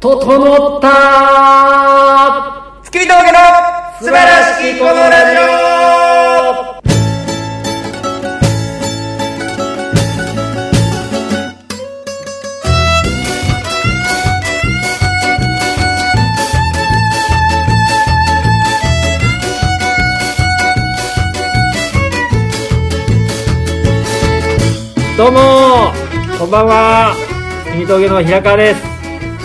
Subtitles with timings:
[0.00, 0.88] 整った。
[2.82, 3.38] 月見峠の
[4.00, 5.40] 素晴らしきこのラジオ。
[25.18, 25.92] どうも
[26.38, 27.14] こんばんは。
[27.70, 28.89] 君峠の平川です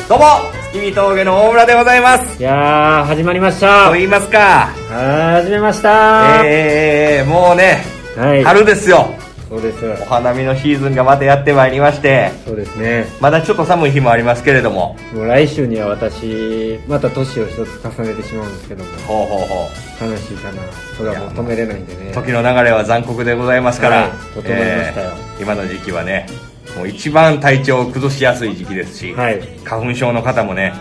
[0.08, 0.26] どうも
[0.72, 2.40] 月見峠の大村でございます。
[2.40, 3.88] いやー始まりました。
[3.88, 4.68] と言いますか。
[4.88, 6.46] 始めました。
[6.46, 7.82] えー、もうね
[8.16, 8.44] はい。
[8.44, 9.08] 春ですよ。
[9.50, 10.04] そうです。
[10.04, 13.08] お花見のシーズンがまたやってまいりましてそうですね。
[13.20, 14.96] まだちょっと寒い日もありますけれども。
[15.12, 18.92] もう来週には私また年を一つ重ねてしまうんですけども。
[19.08, 20.62] ほうほうほ悲しいかな。
[20.96, 22.12] それはもう止めれないんでね。
[22.12, 25.12] う時の流れは残酷でございますから、はい整いましたよ。
[25.18, 26.28] えー今の時期はね
[26.76, 29.42] もう一番体調を崩しやすい時期ですし、はい。
[29.64, 30.74] 花粉症の方もね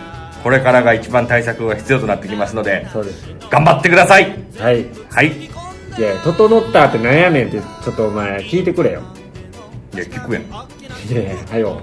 [0.43, 3.27] これからが一番対策が必要となってきますのでそうです。
[3.49, 4.23] 頑張ってください。
[4.59, 4.85] はい。
[5.09, 5.27] はい。
[5.97, 9.01] いや整ったってなんやねんってちょっとお前聞いてくれよ。
[9.93, 10.43] いや聞くやん。
[10.43, 10.45] い
[11.15, 11.81] やいやはよ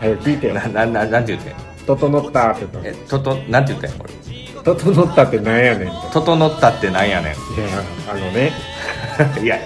[0.00, 0.54] はよ聞いてよ。
[0.54, 1.54] ななななんて言ってん？
[1.86, 4.12] 整ったって言っえととなんて言ったんやこれ？
[4.62, 7.32] た整ったってなんやねん整ったってなんやねん。
[7.32, 7.36] いや
[8.10, 8.52] あのね。
[9.42, 9.58] いや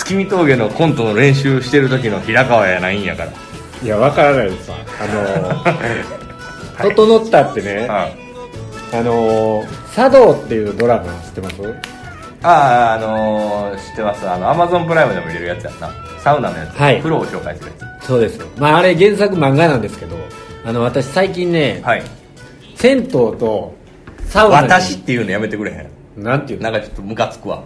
[0.00, 3.32] 月見峠のコントの練習してる時の平川やないんやから。
[3.82, 4.76] いやわからないですわ。
[5.00, 8.08] あの 整ったってねあ
[8.92, 11.56] あの茶道っていうドラマ知ってます？
[12.42, 14.28] ああのー、知ってます。
[14.28, 16.98] あのアマゾンプライムでも見れるやつやんなサウナのやつ、はい。
[16.98, 20.16] 風呂を紹介するやそうですまああれ原作漫画なんですけど
[20.64, 22.02] あの私最近ねつはい。
[22.74, 23.74] 銭湯と
[24.26, 26.22] サウナに私っていうのやめてくれへん。
[26.24, 26.70] なんていうの？
[26.70, 27.62] なんかちょっとムカつくわ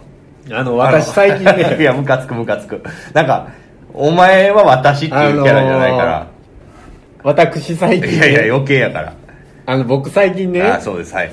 [0.51, 2.81] あの私最近あの いねやムカつくムカつく。
[3.13, 3.47] なんか
[3.93, 6.27] お前は私っていうキャラじゃないから、
[7.23, 8.15] 私最近ね。
[8.15, 9.13] いやいや余計やから、
[9.65, 10.61] あの僕最近ね。
[10.61, 11.31] あそうですはい。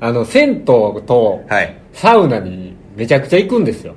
[0.00, 1.74] あの銭湯とはい。
[1.94, 3.94] サウナにめちゃくちゃ行くんですよ。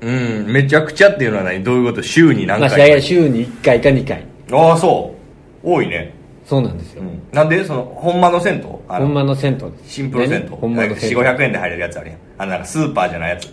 [0.00, 1.62] うんめちゃくちゃっていうのは何？
[1.62, 2.02] どういうこと？
[2.02, 4.24] 週に何まあ回、大体週に1回か2回。
[4.52, 5.14] ああそ
[5.62, 5.70] う。
[5.70, 6.13] 多いね、
[6.44, 7.64] そうなんですよ、うん、なんで？
[7.64, 8.62] そのほんまの銭湯？
[8.62, 9.58] ほんまの銭湯。
[9.58, 10.56] ですシンプル銭湯、ね。
[10.56, 11.16] ほんまの銭湯。
[11.16, 12.18] 4500円で入れるやつあるやん。
[12.38, 13.48] あのなんかスーパーじゃないやつ。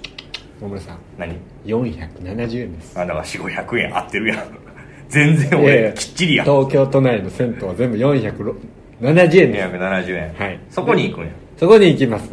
[0.62, 0.98] 大村さん。
[1.18, 1.36] 何
[1.66, 3.00] ？470円です。
[3.00, 4.38] あだから4500円合ってるやん。
[5.10, 6.46] 全然俺やきっちりやん。
[6.46, 8.56] 東京都内の銭湯は全部470
[9.02, 9.68] 円です。
[9.68, 10.60] 470円、はい。
[10.70, 11.32] そこに行くんや。
[11.58, 12.30] そこに行きます、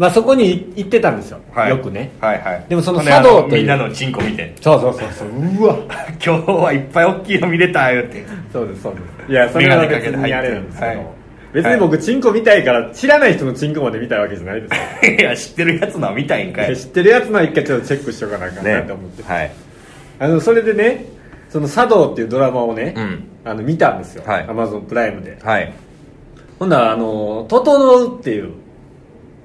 [0.00, 1.68] まあそこに行ってたんですよ、はい。
[1.68, 2.10] よくね。
[2.22, 2.64] はいはい。
[2.70, 3.54] でもその茶道という。
[3.58, 4.56] みんなのチンコ見て。
[4.58, 5.28] そうそうそうそう。
[5.28, 5.76] うわ
[6.24, 8.24] 今日はいっぱい大きいの見れた言うて。
[8.50, 9.30] そうですそうです。
[9.30, 11.06] いやそれは別にあれなんですけど、はい。
[11.52, 15.12] 別に僕チンコ見たいから知らない人のチンコまで見たいわけじゃないですよ。
[15.12, 15.22] い。
[15.22, 16.74] や知ってるやつのは見たいんかい。
[16.74, 19.52] 知ってるやつのは一回ちょっとチェックしとかなあかんなと思って、はい。
[20.18, 21.04] あのそれでね
[21.50, 23.24] その「茶道」っていうドラマをね、うん。
[23.44, 24.46] あの見たんですよ、はい。
[24.48, 25.38] アマゾンプライムで。
[25.42, 25.70] はい。
[26.58, 28.52] ほんならあの「整う」っていう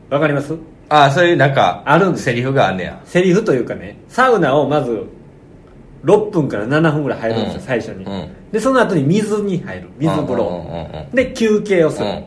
[0.10, 0.56] わかります？
[0.90, 2.26] ああそういうなんかあるんです。
[2.26, 3.02] セリフがあんねや。
[3.06, 5.08] セリフというかねサウナをまず
[6.04, 7.66] 6分から7分ぐらい入るんですよ、うん。
[7.66, 8.30] 最初に、うん。
[8.52, 9.90] でその後に水に入る。
[9.98, 12.26] 水風呂、うんうんうんうんで休憩をする、うん。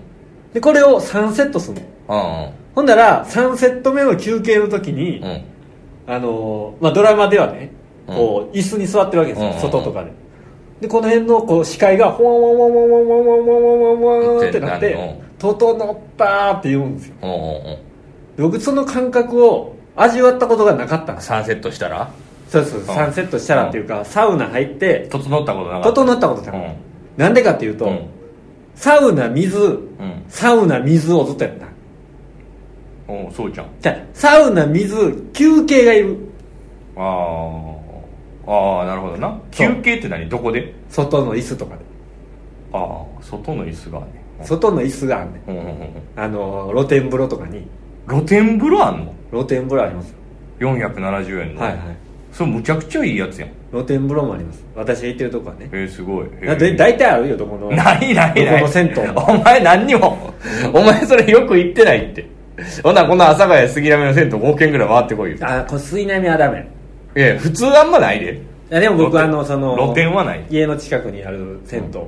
[0.52, 2.46] でこれを3セットするの。
[2.50, 5.24] うんほんなら3セット目の休憩の時に、うん。
[5.24, 5.44] うん
[6.08, 7.70] あのーまあ、ドラマではね
[8.06, 9.62] こう椅子に座ってるわけですよ、うんうんうん。
[9.62, 10.10] 外とかで。
[10.80, 17.14] でこの辺のこう視界がほわんわんわんわんわんわんわんわんわんわんわんわんってなってうん「整った」って言うんですよ。
[17.22, 17.62] うんうんうん。
[18.36, 21.30] で僕その感覚を味わったことがなかったんです。
[21.30, 22.10] 3セットしたら？
[22.48, 25.92] そうそう3セットしたらっていうか、サウナ入って整ったことなかった。
[25.92, 26.74] 整ったことなかった、うん。
[27.16, 28.06] なんでかっていうと、うん。
[28.74, 30.24] サウナ水うん。
[30.28, 31.66] サウナ水をずっとやった。
[33.12, 33.66] おうそうじゃん。
[33.80, 34.96] じゃあサウナ水
[35.32, 36.16] 休憩がいる。
[36.96, 37.00] あ
[38.46, 39.28] あああなるほどな。
[39.50, 39.68] そう。
[39.74, 40.28] 休憩って何？
[40.28, 40.74] どこで？
[40.88, 41.82] 外の椅子とかで。
[42.72, 45.50] ああ外の椅子がね外の椅子があんねん。
[45.50, 45.90] うんうんうんうん。
[46.16, 47.66] あの露天風呂とかに。
[48.08, 49.14] 露天風呂あんの？
[49.30, 50.16] 露天風呂ありますよ。
[50.60, 51.62] 470円の。
[51.62, 51.78] はいはい。
[52.32, 53.50] それむちゃくちゃいいやつやん。
[53.70, 54.64] 露天風呂もあります。
[54.74, 55.68] 私が行ってるとこはね。
[55.72, 56.26] えー、すごい。
[56.40, 57.70] えだー大体あるよどこの。
[57.70, 58.44] ないないない。
[58.44, 59.24] どこの銭湯も。
[59.28, 60.32] お前何にも
[60.72, 62.28] お前それよく言ってないって。
[62.82, 65.38] ほんならこの阿佐ヶ谷杉並の銭湯5軒ぐらい回ってこいよ。
[65.42, 66.68] あこれ水波はダメ。
[67.16, 68.34] いや普通あんまないで。
[68.34, 70.44] いやでも僕あのその露天はない。
[70.50, 72.06] 家の近くにある銭湯、うん。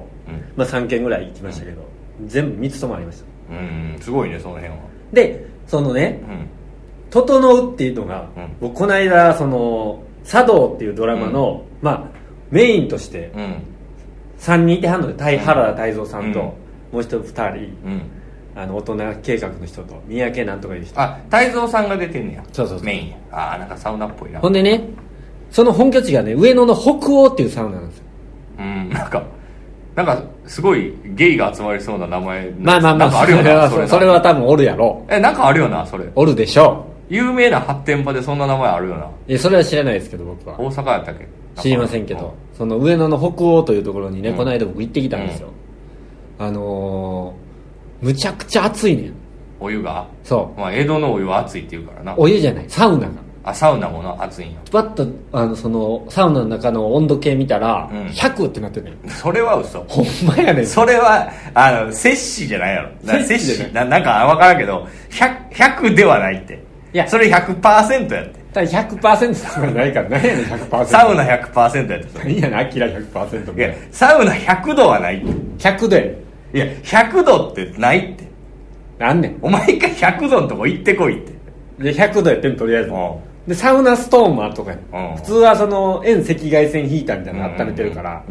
[0.57, 1.83] まあ、3軒ぐらい行きましたけど、
[2.27, 3.25] 全部3つともありました。
[3.55, 4.77] うんすごいねその辺は。
[5.13, 6.49] でそのねうん
[7.11, 8.49] 「整う」っていうのが、うん。
[8.61, 12.05] 僕この間その「茶道」っていうドラマの、まあ
[12.51, 13.55] メインとしてうん。
[14.39, 16.45] 3人いてはんので太原田泰造さんと、うん。
[16.47, 16.55] も
[16.95, 17.59] う一人2人。
[17.85, 18.03] うん。
[18.57, 21.01] あの大人計画の人と三宅なんとかいう人。
[21.01, 22.45] あ泰造さんが出てんねや。
[22.53, 22.87] そうそうそう。
[22.87, 23.11] メイン。
[23.11, 24.41] やああなんかサウナっぽいな。
[24.41, 24.89] ほんでね
[25.51, 28.05] その本拠地がね上野の北欧っていうサウナなんですよ。
[28.59, 29.23] うんなんか
[29.95, 32.51] なんかすごいゲイが集まりそうな名前。
[32.59, 35.07] まあまあまあなんかあるよそれはなれなそれは多分おるやろ。
[35.09, 36.05] えなんかあるよなそれ。
[36.17, 36.87] おるでしょ。
[37.09, 39.05] 有名な発展場でそんな名前あるよな。
[39.05, 40.61] ういやそれは知らないですけど僕は。
[40.61, 41.29] 大阪やったっけ？
[41.63, 42.35] 知りませんけど。
[42.53, 44.37] その上野の北欧というところにね、うん。
[44.37, 45.51] この間僕行ってきたんですよ、
[46.41, 49.15] あのー、むちゃくちゃ暑いねん。
[49.61, 50.09] お湯が？
[50.25, 52.13] そまあ江戸のお湯は熱いって言うからな。
[52.15, 52.65] うお湯じゃない。
[52.69, 53.13] サウナが
[53.43, 58.07] あサウナもな熱いんやバッとあのそのサウナの中の温度計見たら、うん。
[58.09, 58.93] 100ってなってるね。
[59.07, 59.83] んそれは嘘。
[59.85, 60.67] ほんまやねん。
[60.67, 62.91] それはあの摂氏じゃないやろ。
[63.03, 66.63] な摂氏じゃなななんか分からんけど 100, 100ではないって。
[66.93, 67.09] いや。
[67.09, 68.41] それ100%やって。
[68.53, 75.33] ただ100%とかないから何やねん100%サウナ100%やってそれ何やねんアキラ100%いやサウナ100度はないって。
[75.71, 76.23] 100で
[76.53, 78.29] いや100度ってないって。
[78.99, 79.39] なんねん。
[79.41, 81.41] お前一回100度のとこ行ってこいって。
[81.83, 82.91] で100度やってんとりあえず。
[82.91, 82.93] う
[83.47, 84.73] でサウナストーンもあるとか
[85.17, 88.23] 普通はその遠赤外線ヒーターみたいなの温めてるから、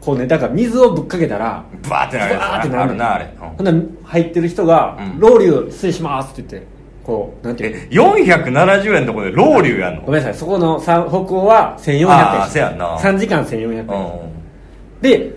[0.00, 6.68] こうねだから水をぶっかけたらバーってなるやーってなるあるなあれ、ほんなら入ってる人がうん「ロウリュ失礼します」って言って
[7.04, 10.02] こうなんていうえ470円のとこでロウリュやんの？
[10.02, 10.34] ごめんなさい。
[10.34, 12.96] そこのさ北欧は1400あー円せやんな。
[12.98, 13.80] 3時間1400円。
[13.80, 15.00] うん。
[15.02, 15.32] で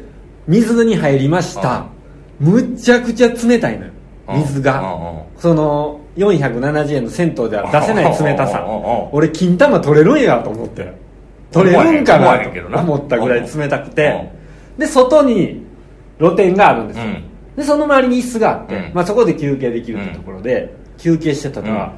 [0.48, 1.86] 水に入りました。
[2.40, 3.92] むっちゃくちゃ冷たいのよ。
[4.30, 4.40] うん。
[4.42, 4.82] 水が。
[5.38, 8.66] その470円の銭湯では出せない冷たさ。
[9.12, 10.94] 俺金玉取れるんやと思って。
[11.52, 14.32] 取れるんかなと思ったぐらい冷たくて。
[14.78, 15.64] で外に
[16.20, 17.06] 露店があるんですよ。
[17.06, 17.24] うん。
[17.56, 18.92] でその周りに椅子があって、うん。
[18.94, 21.94] まあ、そこで休憩できるってところで、休憩してたら、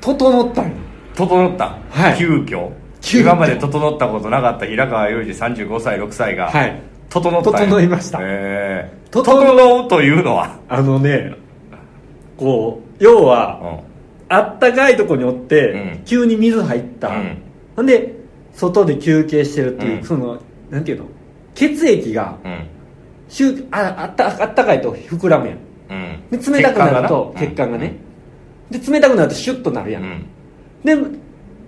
[0.00, 0.72] 整ったんよ。
[1.14, 2.18] 整った、はい。
[2.18, 2.70] 急遽。
[3.14, 6.82] 今まで整ったことなかった平川裕二35歳6歳が、はい。
[7.10, 8.18] 整った整いました。
[8.22, 9.04] へー。
[9.10, 11.36] 整整うというのは、あのね
[12.36, 13.94] こう要は、うん。
[14.26, 16.02] あったかいとこにおって、うん。
[16.04, 17.38] 急に水入った、うん。
[17.76, 18.14] ほんで
[18.54, 20.04] 外で休憩してるっていう、うん。
[20.04, 21.04] そのなんていうの？
[21.54, 22.66] 血液がうん。
[23.28, 25.58] しゅああったあったかいと膨らむやん。
[25.90, 26.40] うん。
[26.40, 27.96] で冷たくなると血血管がね、
[28.70, 30.06] で冷たくなるとシュッとなるや、うん。
[30.06, 31.18] んで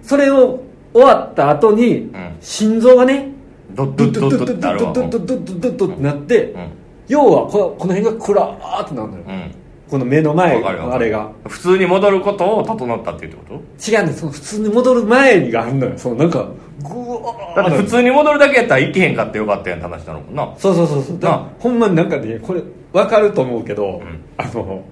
[0.02, 0.62] それを
[0.92, 2.36] 終わった後に、ん。
[2.40, 3.32] 心臓がね
[3.74, 6.68] ドッドッドッドッドッドッドッドッドッドッドッドッドッってなって、うん
[7.08, 9.54] 要はここの辺がクラーってなるのよ、うん
[9.90, 11.30] この目の前あれが。
[11.46, 15.92] 普通に戻ることを整ったっていうってこ違うんですその普通に戻る前にがあるのよ。
[15.96, 16.48] そのなんか
[16.82, 17.54] グワー。
[17.54, 20.54] とだって普通に戻るだけやったら行けへんかってよかったやんって話なのもんな。
[20.58, 21.18] そうそうそうそう。
[21.18, 22.62] だからなほんまになんかねこれ
[22.92, 24.02] 分かると思うけど、ん。
[24.36, 24.84] あの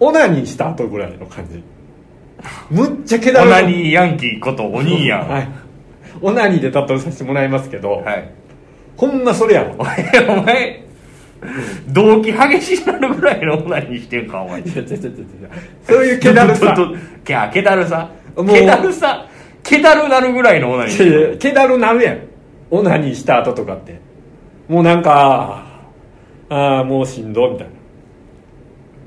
[0.00, 1.62] オナニーした後ぐらいの感じ。
[2.70, 5.28] むっちゃ気だオるナニーヤンキーことお兄やん。
[5.28, 5.48] はい。
[6.20, 8.30] オナニーで例えさせてもらいますけど、はい。
[8.96, 10.85] ほんまそれやろお前お前
[11.88, 14.60] 動機激しくなるぐらいのオナニーしてんかお前。
[14.60, 15.50] いや違う違う違う違う。
[15.82, 16.74] そういう気だるさ。
[16.74, 18.10] どどどけだるさ。
[18.36, 18.46] もう。
[18.46, 19.26] 気だるさ。
[19.62, 22.20] 気だるなるぐらいのオナニー気だるなるやん。
[22.70, 24.00] オナニーした後とかって。
[24.68, 25.64] もうなんか
[26.48, 27.68] ああもうしんどみたい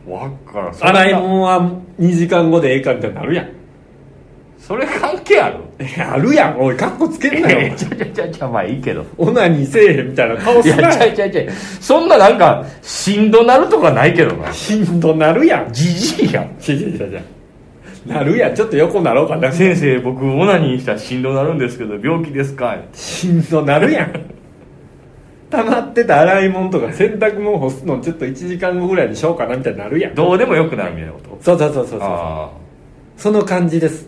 [0.08, 1.62] わっから洗い物は
[2.00, 3.50] 2時間後でええかみたいになるやん
[4.70, 5.64] それ関係ある？
[6.00, 6.60] あるやん。
[6.62, 7.76] おいカッコつけんなよ。
[7.76, 9.04] ちゃちゃちゃちゃまあいいけど。
[9.18, 11.52] オナニーせえへんみたいな顔いやすなよちゃちゃちゃ
[11.82, 14.54] そんななんかしんどなるとかないけどな。
[14.54, 15.74] しんどなるやん。
[15.74, 16.56] じじいやん。
[16.62, 17.22] 違う違う違う
[18.06, 18.56] なるやん。
[18.56, 19.52] ちょっと横なろうかな。
[19.52, 24.14] 先生僕オナニーしたらしんどなるんですけど病気ですかしんどなるやん。
[25.50, 30.14] 溜まってた洗い物とか洗濯物干すのちょっと1時間後ぐらいにしようかなみたいになるやん。
[30.14, 31.40] どうでもよくなるみたいなこと？
[31.42, 32.10] そうそうそうそうそう。
[32.12, 32.52] あ
[33.18, 34.08] その感じです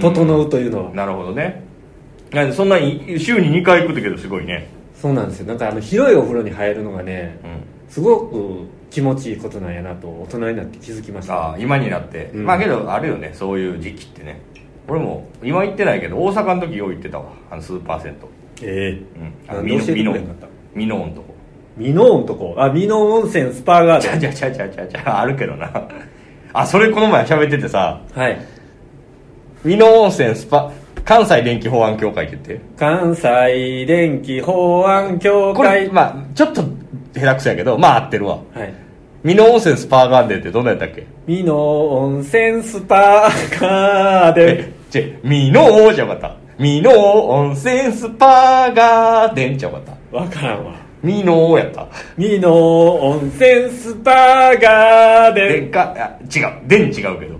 [0.00, 0.92] 整うというのは。
[0.92, 1.64] なるほどね。
[2.32, 4.68] なんでそんなに週に2回行くってけどすごいね。
[4.94, 5.46] そうなんですよ。
[5.46, 7.90] なんかあの広いお風呂に入るのがねうん。
[7.90, 11.34] すごく気持ちいいことなんやなと大人になって気づきました。
[11.34, 12.44] ああ今になって、うん。
[12.44, 14.40] まあけどあるよねそういう時期ってね。
[14.88, 17.32] 俺も今行ってないけど大阪の時よう行ってたわ。
[17.50, 18.16] あのスーパー銭
[18.62, 19.00] え
[19.64, 20.46] 湯えてくれ美濃へんかった？
[20.74, 21.34] 美濃んとこ。
[21.78, 22.54] え美濃んとこ？
[22.58, 24.20] あ美濃温泉スパーガーデン。
[24.20, 25.20] ちゃちゃちゃちゃちゃ。
[25.20, 25.88] あるけどな。
[26.52, 28.02] あそれこの前喋っててさ。
[28.12, 28.38] はい
[29.64, 30.72] 美濃温泉スパ
[31.04, 32.64] 関西電気保安協会って言って。
[32.76, 36.62] 関西電気保安協これ会まあちょっと
[37.14, 38.38] 下手くそやけどまあ合ってるわ。
[38.54, 38.74] はい。
[39.24, 41.06] 美濃温泉スパーガーデンってどんなやったっけ？
[41.26, 46.36] 美濃温泉スパーガーデえちぇ美濃じゃよかった。
[46.58, 50.16] 美濃温泉スパーガーデンじゃよかった。
[50.18, 50.74] ンわからんわ。
[51.02, 51.86] 美濃やった。
[52.16, 55.64] 美濃温泉スパーガーデン。
[55.66, 56.68] でかあ違う。
[56.68, 57.37] でん違うけど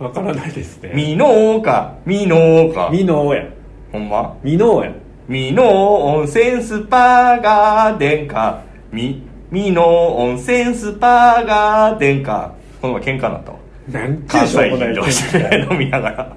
[0.00, 0.92] わからないですね。
[0.96, 2.88] 美濃か美濃か。
[2.90, 3.44] 美濃や。
[3.92, 4.34] ほんま？
[4.42, 4.92] 美濃や。
[5.28, 8.62] 美濃温泉スパーガーデンか。
[8.90, 12.54] み美濃温泉スパーガーデンか。
[12.80, 13.58] この前喧嘩になったわ。
[13.90, 16.36] なんて関しょうもない西人同士で飲みながら。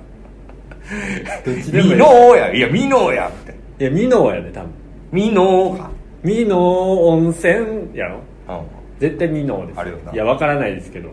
[1.46, 2.53] どっちでもいい美濃や。
[2.53, 3.29] いや美濃や。
[3.29, 3.55] って。
[3.79, 4.72] いや美濃やで多分。
[5.13, 5.89] 美濃か。
[6.25, 8.20] 美濃温泉やろ。
[8.50, 8.65] うん。
[9.00, 9.79] 絶対美濃です。
[9.79, 11.12] あるよないやわからないですけど。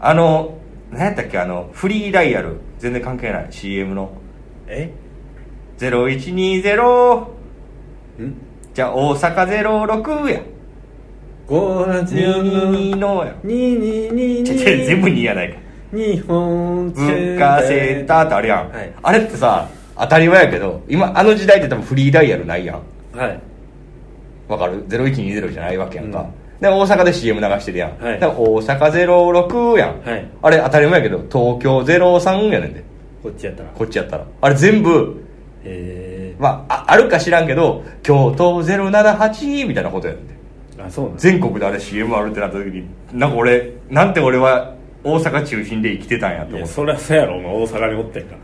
[0.00, 0.58] あの
[0.92, 1.38] 何やったっけ？
[1.38, 2.60] あのフリーダイヤル。
[2.78, 3.46] 全然関係ない。
[3.50, 4.12] CM の。
[4.66, 4.92] え
[5.78, 7.20] ？0120
[8.20, 8.34] ん？
[8.74, 10.40] じゃあ大阪06や。
[11.48, 13.34] 5ラジオ22ののや。
[13.44, 15.58] 222ちょちょ全部2やないか。
[15.92, 18.92] 日本文化センターってあるやん、はい。
[19.02, 19.68] あれってさ
[19.98, 22.82] 当たり前やけど今あの時代って多分フリーダイヤルないやん。
[23.16, 23.40] はい。
[24.48, 26.26] わかる？0120じゃないわけやんか、
[26.62, 28.20] で大阪で CM 流してるやん、はい。
[28.20, 28.78] だから大阪
[29.42, 30.30] 06やん、はい。
[30.42, 32.84] あれ当たり前やけど東京03やねんで。
[33.20, 33.70] こっちやったら。
[33.70, 34.26] こっちやったら。
[34.40, 35.24] あれ全部
[35.64, 40.34] へまあああるか知らんけど京都078みたいなことやねんで。
[40.78, 46.66] えあそうなん全国であれ CM あるってなった時になんか俺なんて俺は大阪中心で生きてたんやと思って。
[46.66, 48.38] そりゃそうやろお前大阪におってんから。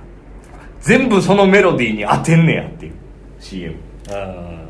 [0.81, 2.93] 全部そのメロディーに当てんねやっていう
[3.39, 3.77] CM
[4.11, 4.68] あ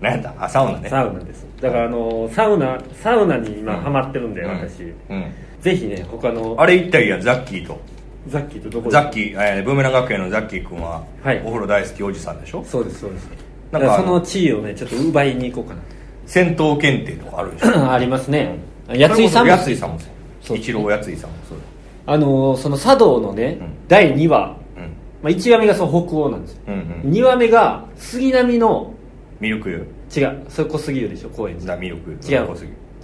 [0.00, 0.86] 何やったあサウナね。
[0.86, 1.46] あサウナです。
[1.60, 3.82] だからあのサウナサウナに今うん。
[3.82, 4.50] ハマってるんで、うん。
[4.50, 4.82] 私。
[4.82, 5.32] うん。
[5.60, 7.80] ぜひね他のあれ行ったらいいやんザッキーと。
[8.28, 11.40] ザッキーとどこでザッキー、えーブーメラン学園のザッキー君は、はい。
[11.40, 12.62] お風呂大好きおじさんでしょ？
[12.64, 13.28] そうですそうです。
[13.72, 15.80] なんかだからその地位をねちょっと奪いに行こうかな。
[16.26, 17.70] 戦闘検定とかあるでしょ？
[17.90, 18.58] ありますね。
[18.92, 19.50] やついさんも。
[19.50, 20.06] やついさんもそ
[20.48, 20.56] そう。
[20.56, 21.58] う一郎やついさんもそう
[22.06, 23.68] あのその茶道のね、うん。
[23.88, 24.82] 第2話、うん。
[25.22, 26.74] まあ、1話目がその北欧なんですよ、うん
[27.04, 27.10] うん。
[27.12, 28.94] 2話目が杉並の
[29.40, 29.76] ミルク湯
[30.16, 30.44] 違う。
[30.48, 31.66] それ小杉湯でしょ高円寺。
[31.74, 32.48] ザミルク湯違う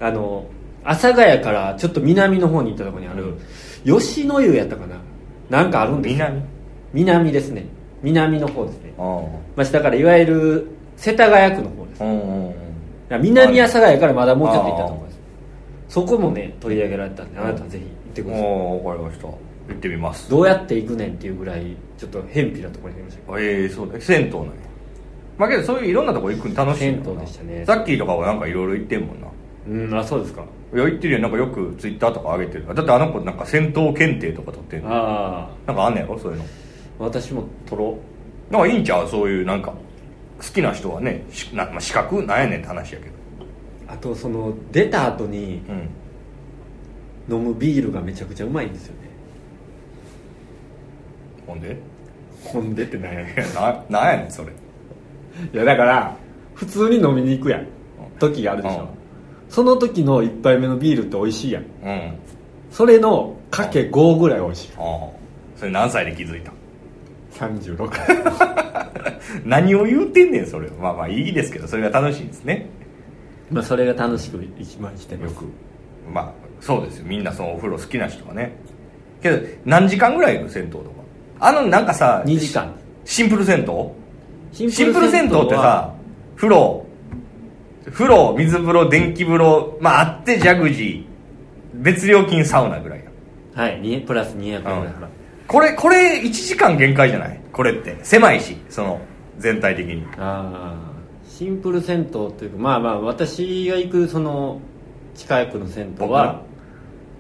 [0.01, 0.47] あの
[0.83, 3.35] 阿佐ヶ谷からちょっと南の方に行ったところにある、
[3.85, 4.97] 吉野湯やったかな？
[5.49, 6.27] なんかあるんですよ。
[6.27, 6.43] 南？
[6.93, 7.65] 南ですね。
[8.03, 8.93] 南の方ですね。
[8.99, 9.03] あ
[9.57, 12.03] まあだからいわゆる世田谷区の方です。
[12.03, 12.51] あうんうんうん。
[12.51, 12.59] だか
[13.11, 15.19] ら南阿佐ヶ谷からまだもうちょっと行ったところです。
[15.89, 18.45] そこもね取り上げられたんであなたぜひ行ってください。
[18.45, 19.27] おお分かりました。
[19.27, 19.39] 行
[19.71, 20.29] ってみます。
[20.29, 24.51] どうやって行くねんっていうぐらいちょっと偏僻なところにありましたええそうだ銭湯なんや
[25.37, 27.65] まあけどそういういろんなとこ行くの楽しい銭湯でしたね。
[27.65, 29.27] ザッキーとかはなんかいろいろ行ってんもんな。
[29.67, 30.45] うんあそうですか。
[30.75, 31.23] いや行ってるやん。
[31.23, 32.75] なんかよくツイッターとか上げてる。
[32.75, 34.89] だってあの子なんか戦闘検定とか取ってんの。
[34.91, 36.19] あなんかあんねやろ？
[36.19, 36.45] そういうの。
[36.45, 36.47] あ
[37.05, 37.99] 私も取ろ
[38.51, 39.09] なんかいいんちゃう？
[39.09, 39.73] そういうなんか
[40.39, 41.25] 好きな人はね。
[41.31, 43.13] しな、まあ、資格なんやねんって話やけど。
[43.13, 43.15] う
[43.89, 45.89] あとその出た後にうん。
[47.27, 49.09] 飲むビールがめちゃくちゃうまいんですよね。
[51.47, 51.79] ほんで？
[52.45, 54.51] ほんでってなんやねいやななんやねんそれ。
[54.51, 54.55] ん
[55.53, 56.17] いやだから
[56.55, 57.67] 普通に飲みに行くやん。
[58.19, 58.87] 時があるでしょ、うん。
[59.49, 61.65] その時の一杯目のビールって美味しいやん。
[61.83, 61.91] うん。
[61.91, 62.13] あ
[62.71, 64.71] それのかけ5ぐらい美味しい。
[64.79, 65.09] あ
[65.57, 66.53] それ何歳で気づいた
[67.35, 67.91] ？36
[69.45, 70.69] 何を言うてんねんそれ。
[70.71, 72.69] まあまあいいですけどそれが楽しいんですね。
[73.51, 75.33] まあそれが楽しく一番してます。
[75.33, 75.45] よく。
[76.13, 77.07] まあそうですよ。
[77.07, 78.57] みんなそのお風呂好きな人はね。
[79.23, 80.85] けど何時間ぐらいいる銭湯とか？
[81.41, 82.73] あのなんかさ2時間。
[83.05, 84.04] シンプル銭湯？
[84.55, 85.95] シシンプル銭湯ってはさ
[86.37, 86.87] 風呂
[87.93, 93.05] 風呂水風呂電気風呂まああってジャグジー別料金サウナぐらいや。
[93.63, 95.09] はいにプラス200円ぐらい払う
[95.47, 97.41] これこれ1時間限界じゃない？
[97.53, 97.99] これって。
[98.03, 99.01] 狭いしその
[99.39, 100.05] 全体的に。
[100.17, 100.95] ああ
[101.29, 104.61] シンプル銭湯というかまあまあ私が行くその
[105.15, 106.43] 近くの銭湯は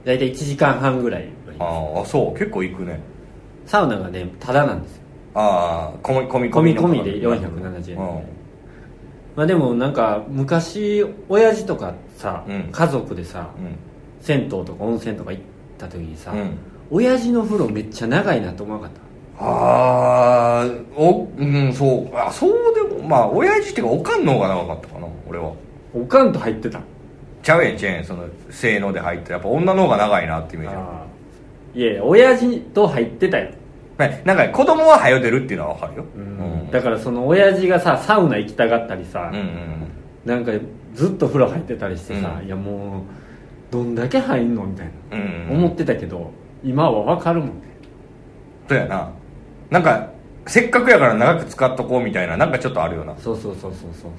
[0.04, 2.38] 大体1時間半ぐらいああそう。
[2.38, 3.00] 結構行くね。
[3.66, 5.03] サウナがねタダなんですよ
[5.34, 7.98] ああ込み込み込みの込みで470円。
[7.98, 8.22] うん。
[9.36, 12.68] まあでもなんか昔親父とかさ、うん。
[12.70, 13.76] 家族でさうん。
[14.20, 15.42] 銭湯とか温泉とか行っ
[15.76, 16.56] た時にさ、うん。
[16.90, 19.04] 親父の風呂めっちゃ長いなと思わなかった？
[19.44, 22.16] ああおうんそう。
[22.16, 25.52] あそうでもまあ親父っていうかおかんの方が長かったかな俺は。
[25.92, 26.80] おかんと入ってた？
[27.42, 28.04] ちゃうやんちゃうやん。
[28.04, 30.86] その性能で入ってやっぱ女の方が長いなってイメージある。
[30.86, 31.80] あー。
[31.80, 33.54] いやいや親父と入ってたよ、はい
[33.96, 36.04] なんか子供は早出るっていうのは分かるよ。
[36.16, 36.70] うん。
[36.70, 39.90] だからその親父がさサウナ行きたがったりさ、うんうん
[40.24, 40.52] なんか
[40.94, 42.46] ずっと風呂入ってたりしてさ、うん。
[42.46, 43.02] いやもう
[43.70, 46.30] どんだけ入んのみたいな、うんうん思ってたけど
[46.64, 47.48] 今は分かるもん。
[47.48, 47.54] ね
[48.68, 49.10] そうやな。
[49.70, 50.10] なんか
[50.46, 53.16] せっかくやから長く使っとこうみたいななんかちょっとあるよな。
[53.18, 53.92] そうそうそうそうそう。
[54.02, 54.10] そう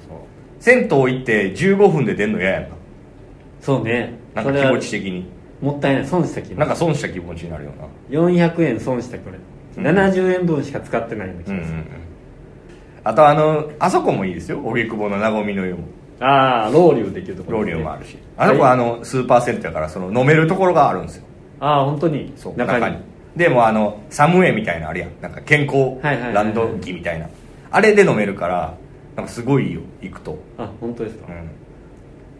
[0.58, 2.68] 銭湯行って15分で出んの嫌やんな。
[3.60, 4.14] そうね。
[4.34, 5.28] なんか気持ち的に。
[5.60, 6.06] もったいない。
[6.06, 7.86] 損した気分なんか損した気持ちになるよな。
[8.10, 11.86] 400円損したこれ、うん70円分しか使ってないような気がする、うんうんうん。
[13.04, 14.60] あとあのあそこもいいですよ。
[14.64, 15.80] 荻窪のなごみの湯も。
[16.18, 18.16] ああロウリュできるところロウリュもあるし。
[18.36, 21.24] あそこはあのスーパー銭湯やからその飲めるところがあるんですよ。
[21.60, 22.32] ああ本当に。
[22.36, 22.96] そう中に。
[23.36, 25.10] でもあのサムエみたいなのあるやん。
[25.20, 27.28] なんか健康ランド着みたいな。
[27.70, 28.74] あれで飲めるから
[29.14, 30.38] なんかすごいよ行くと。
[30.56, 31.50] あ本当ですか、うん。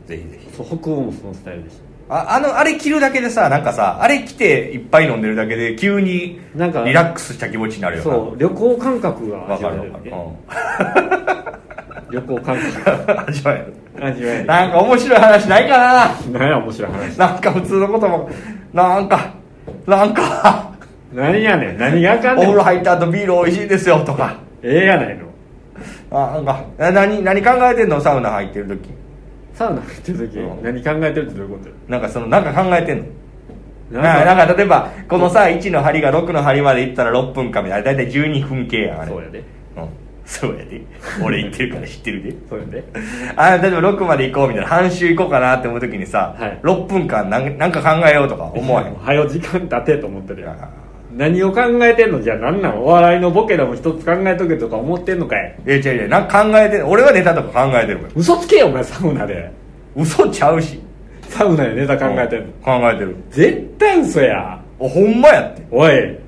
[0.09, 0.57] ぜひぜひ。
[0.57, 1.77] そう北欧もそのスタイルでし
[2.09, 8.21] ああのあれ着るだけでさなんかさあれ着ていっぱい飲んでるだけで急になんかリラックスした気持ちになるたよな。
[8.29, 9.81] そう旅行感覚がわ味わえる。
[9.81, 10.17] かるわかる、ね。
[12.11, 12.13] うん。
[12.13, 13.21] 旅旅行感覚。
[13.29, 13.75] 味わえる。
[14.07, 14.47] 味わえる。
[14.47, 15.79] なんか面白い話ないか
[16.33, 16.39] な？
[16.39, 17.19] 何や面白い話。
[17.19, 18.31] なんか普通のことも
[18.73, 19.31] なんか
[19.87, 20.71] なんか。
[21.13, 21.79] 何やねん。
[21.79, 22.47] 何があかんねん。
[22.47, 24.37] お風呂入った後ビール美味しいですよとか。
[24.63, 25.25] ええやないの。
[26.13, 28.01] あなんかえ何何考えてんの？
[28.01, 28.91] サウナ入ってる時
[29.57, 30.63] サウナ入ってる時、うん。
[30.63, 32.99] 何考えてるってどういうことなんかそのなんか考えてん
[33.91, 34.01] の？
[34.03, 37.85] ななんか例えばこのさ1の針が6の針までいったら6分間みたいな。
[37.85, 39.11] 大体12分計やんあれ。
[39.11, 39.39] そうやで。
[39.39, 39.43] う
[39.81, 39.89] ん。
[40.25, 40.83] そうやで。
[41.23, 42.37] 俺言ってるから知ってるで。
[42.51, 42.85] そうやで。
[43.37, 44.69] あ例えば6まで行こうみたいな。
[44.69, 46.59] 半周行こうかなって思う時にさ、はい。
[46.63, 48.95] 6分間なんなんか考えようとか思わへん？
[48.97, 50.69] はよ時間経てと思ってるよあ
[51.13, 52.23] 何を考えてんの？
[52.23, 55.57] じゃあ何なのお笑いのボケでも一つ考えとけとか思ってんのかい？
[55.67, 56.09] いや違う違う。
[56.09, 59.51] なんか考えて俺はネタとか考えてるから嘘つけよお前サウナで。
[59.97, 60.81] 嘘ちゃうし。
[61.29, 62.53] サウナでネタ考えてんの？
[62.63, 63.17] 考えてる。
[63.31, 64.61] 絶対嘘や。
[64.79, 65.67] おほんまやって。
[65.71, 66.19] おい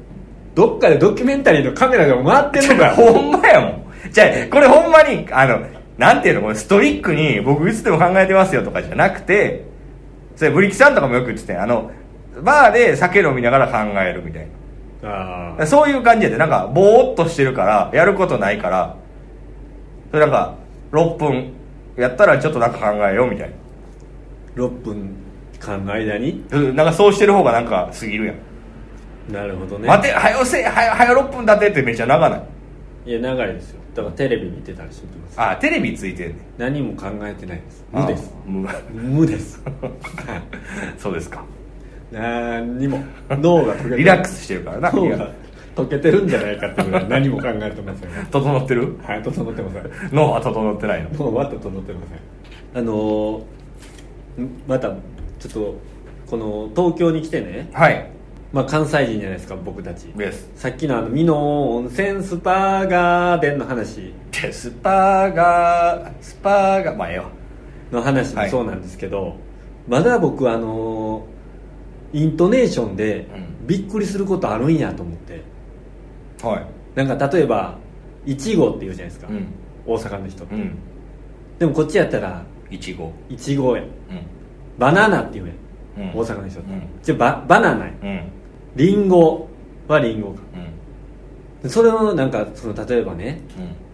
[0.54, 2.94] どっかでドキュメンタリーのカメラが回ってんのかよ。
[3.12, 3.84] ほんまやもん。
[4.10, 5.60] じゃあこれほんまにあの
[5.98, 6.42] なんていうの？
[6.42, 9.64] これストイックに僕いつでも考えてますよとかじゃなくて
[10.36, 11.90] それブリキさんとかもよく言ってたよあの
[12.42, 14.46] バーで酒飲みながら考えるみたい
[15.02, 16.38] あなそういう感じやで。
[16.38, 18.96] なんかぼーっとしてるからやることないから。
[20.10, 20.54] それなんか
[20.92, 21.52] 6分
[21.96, 23.52] やったらちょっとなんか考えようみたい
[24.56, 25.14] 6分
[25.60, 28.32] 間の間になうんなんかそうしてる方がなんか過ぎるや
[29.28, 29.88] ん、なるほどね。
[29.88, 32.42] 待てはよせはよはよ6分だってってめっちゃ長ない。
[33.06, 33.80] いや長いですよ。
[33.94, 35.40] だからテレビ見てたりしてます。
[35.40, 36.38] あテレビついてんねん。
[36.56, 37.84] 何も考えてないです。
[37.92, 38.32] 無です。
[38.34, 38.68] あ無。
[39.02, 39.62] 無です。
[39.66, 40.42] はい。
[40.96, 41.44] そうですか
[42.12, 43.02] 何にも。
[43.30, 45.30] 脳がリラックスしてるからな脳が。
[45.76, 48.96] 溶けてるんじゃないかってぐらい何も考えてません整ってる？
[49.00, 49.82] はい整ってません。
[50.12, 51.10] 脳は整ってないの？
[51.10, 52.82] もうまた整ってません。
[52.82, 54.94] あのーんまたちょ
[55.48, 55.74] っと
[56.28, 58.10] この東京に来てね、はい。
[58.52, 60.04] まあ、関西人じゃないですか僕たち。
[60.16, 60.50] です。
[60.56, 64.12] さっきのあの美濃温泉スパガーデンの話。
[64.32, 67.26] でスパーガースパーガーまあええわ。
[67.92, 69.36] の話もそうなんですけど、
[69.86, 70.97] まだ僕あのー
[72.12, 73.48] イントネーションでうん。
[73.68, 75.42] びっくりすることあるんやと思って。
[76.42, 76.66] はい。
[76.94, 77.76] なんか例えば
[78.24, 79.46] 「いちご」って言うじゃないですか、うん。
[79.86, 80.78] 大阪の人って、うん。
[81.58, 83.82] でもこっちやったらいちご「いちご」や。
[83.82, 83.88] うん。
[84.78, 85.46] バナナって言う
[85.98, 86.18] やん、うん。
[86.18, 86.82] 大阪の人って、うん。
[87.02, 87.92] じゃあババナナや。
[88.02, 88.22] うん。
[88.74, 89.46] リンゴ
[89.86, 90.40] はリンゴか。
[91.66, 93.42] それをなんかその例えばね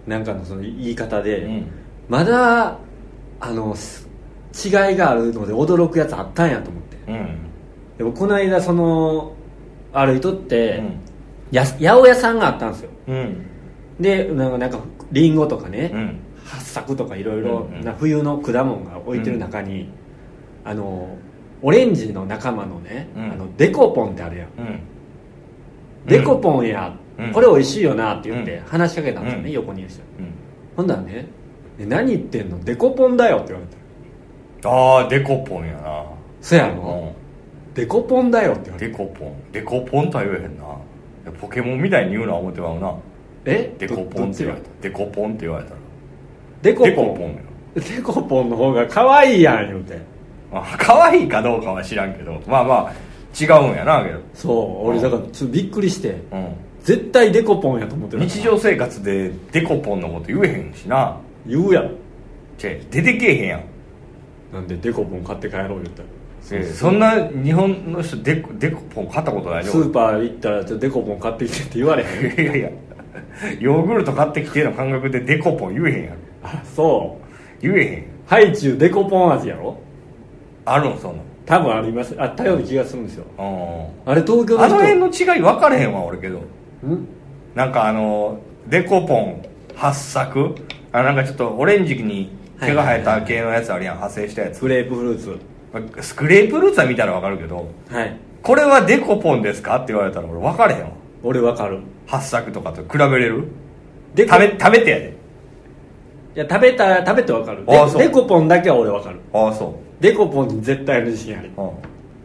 [0.06, 0.12] うん。
[0.12, 1.66] なんかのその言い方で、うん。
[2.08, 2.78] まだ
[3.40, 4.08] あのす
[4.64, 6.96] 違いがあるので驚くやつあったんやと思って。
[7.08, 7.43] うん
[7.98, 9.34] でもこの間その
[9.92, 11.00] 歩いとって、うん。
[11.50, 12.90] や八百屋さんがあったんですよ。
[13.08, 13.46] うん。
[14.00, 14.80] でなんかなんか
[15.12, 16.18] リンゴとかね、うん。
[16.44, 19.88] 八作とかいろいろ冬の果物が置いてる中に、
[20.64, 21.16] あの
[21.62, 23.32] オレンジの仲間のね、うん。
[23.32, 24.80] あのデコポンってあるやん、うん。
[26.06, 27.32] デコポンや、うん。
[27.32, 28.64] これ美味しいよなって言ってうん。
[28.64, 29.52] 話しかけたんですよね、うん。
[29.52, 30.00] 横にいる人。
[30.18, 30.34] うん。
[30.76, 31.26] ほんだらね
[31.78, 32.58] え何言ってんの？
[32.64, 33.76] デコポンだよって言われて。
[34.66, 36.04] ああデコポンやな。
[36.40, 37.12] そやろ、
[37.74, 38.92] デコポンだよって言われて。
[38.92, 39.52] デコポン。
[39.52, 40.64] デコポンとは言えへんな。
[41.40, 42.94] ポケモンみたいに言うのは思ってまうな。
[43.44, 43.74] え？
[43.78, 44.68] デコポンって言われた。
[44.80, 45.76] デコポンって言われたら。
[46.62, 46.90] デコポン。
[46.90, 47.36] デコポンや
[47.74, 49.98] デコポンの方が可愛いやん言うて。
[50.52, 52.40] あ可愛いかどうかは知らんけど。
[52.46, 52.92] まあまあ
[53.38, 56.10] 違うんやなけどそう俺だからちょっとびっくりして。
[56.30, 56.54] うん。
[56.82, 58.28] 絶対デコポンやと思ってる。
[58.28, 61.18] 日常生活でデコポンのこと言えへんしな。
[61.46, 61.90] 言うやん。
[62.58, 63.64] ちぇ出てけえへんやん。
[64.52, 66.08] なんでデコポン買って帰ろう言ったら
[66.52, 66.64] ええ。
[66.64, 72.18] そんな日本の人デコデコポン買ったことないでスーパー行ったらちょっとデコポン買ってきてって言われへん。
[72.18, 72.70] 俺 いやいや。
[73.60, 76.16] ヨーグルト買ってきての感覚でデコポン言えへんやろ。
[76.42, 77.62] あそう。
[77.62, 78.04] 言えへん。
[78.26, 79.76] ハイチュウデコポン味やろ？
[80.64, 81.22] あるんそんな。
[81.22, 82.14] ん多分あります。
[82.18, 83.24] あったような気がするんですよ。
[83.38, 84.10] うん。
[84.10, 84.64] あれ東京の人。
[84.64, 86.38] あの辺の違い分かれへんわ俺けど。
[86.38, 86.42] ん？
[87.54, 89.42] なんかあのデコポン
[89.74, 90.54] 八作？
[90.92, 92.30] あなんかちょっとオレンジに
[92.60, 93.94] 毛が生えた系のやつあるやん。
[93.96, 94.60] 派生したやつ。
[94.60, 95.38] グレープフルーツ
[96.00, 98.16] スクレープフルーツは見たら分かるけどはい。
[98.42, 100.90] これはデコポンですかって言われたら俺分かれへんわ。
[101.22, 101.80] 俺わかる。
[102.06, 103.48] 八作とかと比べれる？
[104.14, 105.16] デコ食べ食べてやで。
[106.36, 107.64] いや食べた食べてわかる。
[107.66, 107.98] あそう。
[107.98, 109.20] デデコポンだけは俺わかる。
[109.32, 111.70] ああそデコポンに絶対の自信ありう、うん、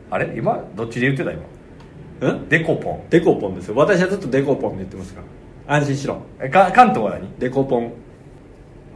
[0.10, 0.34] あれ？
[0.36, 1.32] 今どっちで言ってた？
[1.32, 2.34] 今。
[2.34, 3.10] んデコポン。
[3.10, 3.76] デコポンですよ。
[3.76, 5.22] 私はずっとデコポンで言ってますか
[5.68, 5.76] ら。
[5.76, 6.18] 安心しろ。
[6.42, 7.30] えか関東は何？
[7.40, 7.94] デコポン。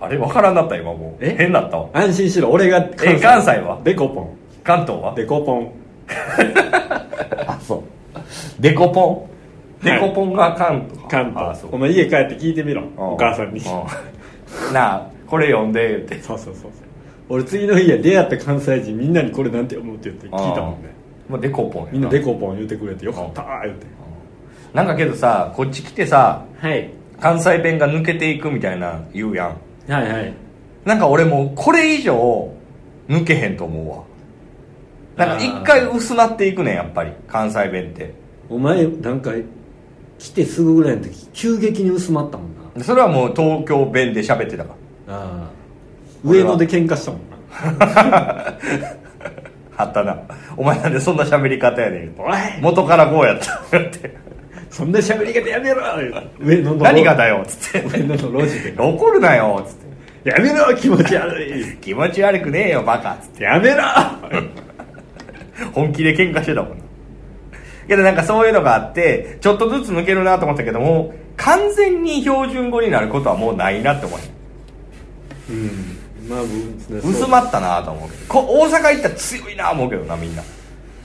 [0.01, 0.17] あれ？
[0.17, 1.23] 分からんなった今もう。
[1.23, 1.35] え？
[1.37, 1.89] 変だったわ。
[1.93, 2.51] 安心しろ。
[2.51, 3.79] 俺がえ関西は？
[3.85, 5.13] デコポン関東は？
[5.15, 5.71] デコポン。
[7.47, 7.81] あそう。
[8.59, 9.27] デコポ
[9.83, 9.89] ン？
[9.89, 9.99] はい。
[10.01, 11.07] デコポンが関東。
[11.09, 11.65] 関東。
[11.71, 12.81] お前家帰って聞いてみろ。
[12.81, 12.89] うん。
[13.13, 13.61] お母さんに。
[14.73, 16.21] なあこれ読んで言って。
[16.21, 16.71] そうそうそう
[17.29, 20.93] 俺次の日や出会った関西人みんなにこれなんて思うって言って聞いたもんね。
[21.29, 23.85] もうデコポンやみんなデコポン言ってくれてよかったー言って。
[24.73, 26.89] なんかけどさこっち来てさはい。
[27.19, 29.91] 関西弁が抜けていくみたいな言うやん。
[29.91, 30.33] はいはい。
[30.85, 32.51] なんか俺もうこれ以上
[33.07, 34.03] 抜けへんと思うわ
[35.15, 38.13] なんか一回薄なっていくねんやっぱり関西弁って。
[38.49, 39.31] お前なんか
[40.19, 42.83] 来てすぐぐらいの時急激に薄まったもんな。
[42.83, 44.75] それはもう東京弁で喋ってたか。
[45.07, 45.49] ああ。
[46.23, 47.33] 上野で喧嘩したもんな。
[47.85, 48.57] ら
[49.77, 50.17] あったな。
[50.55, 52.15] お前なんでそんな喋り方やねん。
[52.17, 52.33] おい。
[52.61, 53.77] 元からこうやった。
[53.77, 54.15] って
[54.69, 55.83] そんな喋り方やめろ。
[56.39, 57.87] 上野の何がだよっつって。
[57.87, 58.75] 上野の路地で。
[58.77, 59.75] 怒るなよっつっ
[60.23, 60.29] て。
[60.29, 61.77] やめろ気持ち悪い。
[61.81, 63.13] 気持ち悪くねえよバカ。
[63.13, 63.43] っつって。
[63.43, 63.83] やめろ
[65.73, 66.77] 本気で喧嘩してたもん。
[66.77, 66.83] な
[67.87, 74.19] けどなんかそういうのがあってちょっとずつ抜けるなと思ったけども完全に標準語になることはもうないなって思う。
[75.49, 76.29] うん。
[76.29, 76.41] まあ
[77.03, 78.25] 薄まったなと思うけど。
[78.27, 80.43] こ大阪行ったら強いな思うけどなみんな。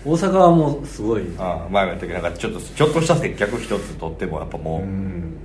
[0.04, 1.22] 大阪はもうすごい。
[1.38, 5.36] ああ前も言ったけどなんかちょっとちょっとした接客一つとってもやっぱもう、うん。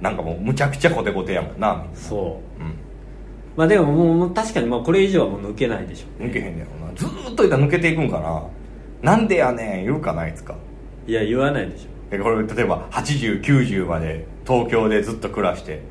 [0.00, 1.84] なんかもうむちゃくちゃコテコテやもんな。
[1.94, 2.62] そう。
[2.62, 2.81] うん
[3.56, 6.94] まあでももう確かにまあこれ以上はもう抜けないでしょ抜けへんねやろな。
[6.94, 8.42] ずーっといたら抜けていくんかな
[9.02, 10.54] なんでやねん言うかないつか。
[11.06, 15.82] いや言わないでしょえこれ例えば8090まで東京でずっと暮らして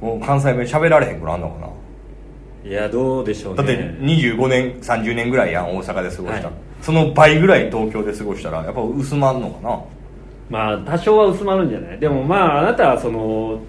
[0.00, 1.68] もう関西弁喋られへんくなんのかな。
[2.70, 3.56] いやどうでしょうね。
[3.58, 6.42] だって25年30年ぐらいやん大阪で過ごした。
[6.42, 6.52] ら、はい。
[6.82, 9.80] その倍ぐらい東京で過ごしたらやっぱ薄まんのかな。
[10.50, 11.98] まあ多少は薄まるんじゃない？
[11.98, 13.60] でもまああなたはその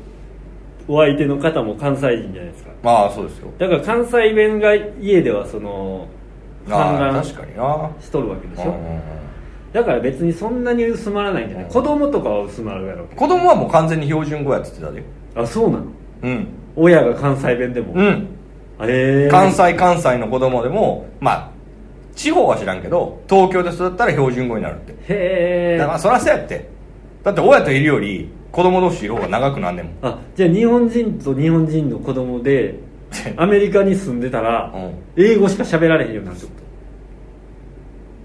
[0.91, 2.71] お相手の方も関西人じゃないですか。
[2.82, 3.52] まあそうですよ。
[3.60, 6.08] だから関西弁が家ではその
[6.67, 7.91] ああ氾濫確かにな。
[8.02, 8.63] しとるわけでしょ。
[8.63, 9.02] うんうんうん。
[9.71, 11.65] だから別にそんなに薄まらないんじゃない。
[11.67, 11.71] うん。
[11.71, 15.04] 子供とかは薄まるやろ子供はもう完全に標準語やってたで。
[15.36, 15.86] どあそうなの？
[16.23, 16.47] うん。
[16.75, 17.93] 親が関西弁でも？
[17.93, 18.28] うん。
[18.82, 21.49] ええ関西関西の子供でもまあ
[22.15, 24.93] 地方は知らんけど東京で育ったら標準語になるって。
[24.93, 24.95] へ
[25.75, 26.67] えだからまあそらそうやって。
[27.23, 29.91] だって親といるより子供同士いる方が長くなんねんも。
[29.91, 32.75] んあじゃあ日本人と日本人の子供で
[33.38, 35.23] アメリカに住んでたら、うん。
[35.23, 36.51] 英語しか喋られへんようになるってこ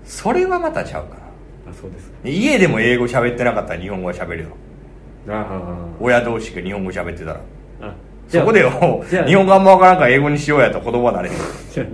[0.05, 1.17] それはまたちゃうかな。
[1.17, 1.23] と
[1.71, 2.17] あそうですか。
[2.25, 4.49] 家でも英語喋ってなかったら日本語は喋るよ
[5.29, 7.41] あ親同士が日本語喋ってたら。
[7.81, 7.95] ああ
[8.29, 11.37] じゃあそこでよじゃあ日本語あんま分からんから英語にしようやと子供はなれへん。
[11.73, 11.87] じゃあ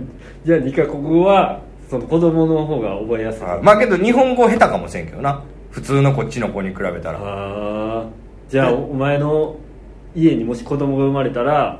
[0.45, 5.41] じゃあ2カ国語はその子供の方が覚えやすいあまあけど日本語下手かもしれんけどな
[5.71, 8.05] 普通のこっちの子に比べたらああ
[8.51, 9.55] じゃあお前の
[10.13, 11.79] 家にもし子供が生まれたら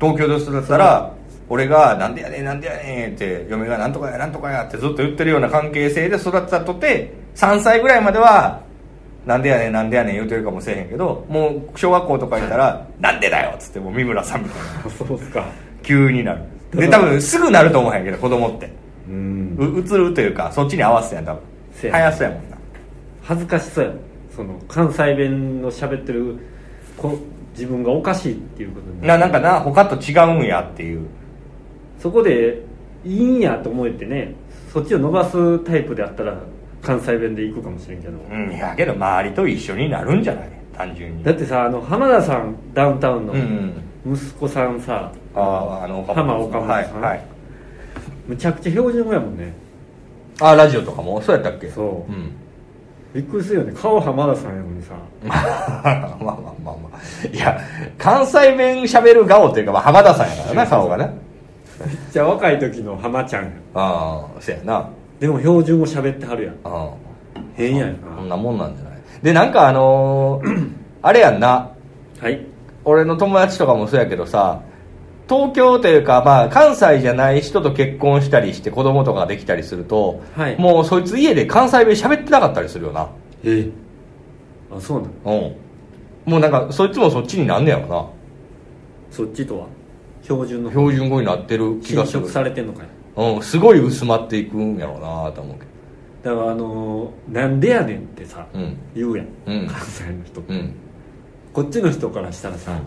[0.00, 1.12] 東京で育ったら
[1.48, 8.60] 俺が「なんでやねんなんでやねん」って嫁が「なんとかやなんとかや」ってずっと言ってるような関係性で育ったとて3歳ぐらいまでは
[9.26, 14.68] 「なんでやねんなんでやねん」言うてるかもしれへんけどもう小学校とか行ったら「なんでだよ」っつってもう三村さんみたいな。
[14.86, 15.44] あそうっすか。
[15.82, 16.42] 急になる。
[16.72, 18.70] で多分すぐなると思うんやけど子供って。
[19.08, 19.56] うん。
[19.58, 21.42] う移るというかそっちに合わせてやん多分。
[21.90, 22.56] 早そうやもんな。
[23.24, 26.38] 恥ずかしそうやもんその関西弁の喋ってる
[26.96, 27.18] 子
[27.52, 31.06] 自分がおかしいっていうことにななんかな他と違うんやっていう。
[31.98, 32.62] そこで
[33.04, 34.34] いいんやと思えてね
[34.72, 36.36] そっちを伸ばすタイプであったら
[36.82, 40.48] 関西弁で行くかもしれんけど、うんいやけど周りと一緒になるんじゃない？
[40.76, 41.22] 単純に。
[41.22, 43.40] だってさあの浜田さんダウンタウンのうん
[44.06, 44.14] うん。
[44.16, 47.24] 息子さんさ、あああの浜岡本さん、はいはい。
[48.26, 49.52] むちゃくちゃ標準語やもんね。
[50.40, 51.20] あラジオとかも？
[51.22, 51.68] そうやったっけ？
[51.68, 52.12] そう。
[52.12, 52.32] うん
[53.14, 53.72] びっくりするよね。
[53.74, 54.94] 顔浜田さんやのにさ。
[55.22, 56.74] まあまあまあまあ。
[56.74, 57.58] まあいや
[57.98, 61.10] 関西弁喋る顔っていうか、まあ、浜田さんやからな顔がね
[61.84, 63.50] めっちゃ若い時の浜ちゃんや。
[63.74, 64.88] ああそうやな。
[65.20, 66.54] でも標準語喋ってはるやん。
[66.64, 66.90] あ
[67.54, 68.92] 変やんそんなもんなんじゃない。
[69.22, 70.70] でなんかあのー
[71.02, 71.70] あれやんな。
[72.20, 72.40] はい。
[72.84, 74.60] 俺の友達とかもそうやけどさ
[75.32, 80.58] 東京というか、まあ、関西じゃない人と結婚したりして子供とかができたりすると、はい。
[80.58, 83.08] もうそいつ家で関西弁喋ってなかったりするよな。
[83.42, 83.70] え
[84.70, 85.56] あそうなの
[86.26, 86.32] うん。
[86.32, 88.06] もうなんかそいつもそっちになんねやろな。
[89.10, 89.66] そっちとは？
[90.22, 90.70] 標準の。
[90.70, 92.28] 方標準語になってる気がする。
[92.28, 93.42] されてんのかいうん。
[93.42, 95.66] すごい薄まっていくんやろうなと思うけ
[96.28, 98.76] だからあのーなんでやねんってさ、うん。
[98.94, 99.66] 言うやん、うん。
[99.66, 100.74] 関西の人うん。
[101.54, 102.78] こっちの人からしたらさ、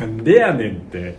[0.00, 1.16] なんでやねんって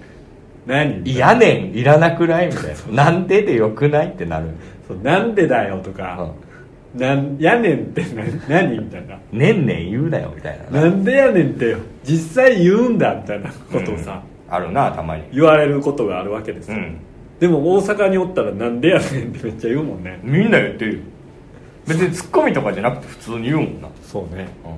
[0.66, 1.04] 何？
[1.04, 2.48] いやねんいらなくない？
[2.48, 3.06] みたいな。
[3.06, 4.08] なんででよくない？
[4.10, 4.48] ってなる。
[4.88, 6.32] そうなんでだよとか、
[6.96, 8.80] なんやねんってな何？
[8.80, 9.18] みたいな。
[9.32, 10.82] ねんねん言うなよみたいな。
[10.82, 15.24] なんでやねんって実際言うんだみたいなことをさ、あるなたまに。
[15.32, 16.98] 言われることがあるわけですよ、うん。
[17.40, 20.20] でも大阪におったらなんでやねんってめっちゃ言うもんね。
[20.24, 21.00] みんな言ってるよ。
[21.88, 23.88] 別にツッコミとかじゃなくて普通に言うもんな。
[24.04, 24.48] そうね。
[24.66, 24.72] うん。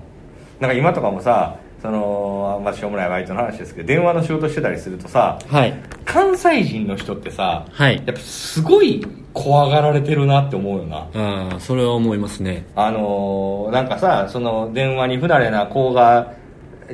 [0.62, 5.74] なんか今とかもさそのあんましょうもないバイトの話ですけど電話の仕事してたりするとさはい。
[6.06, 7.98] 関西人の人ってさはい。
[7.98, 11.10] やっぱすごい怖がられてるなって思うよな。
[11.14, 12.66] ああそれは思いますね。
[12.76, 16.34] あのーなんかさその電話に不慣れな子が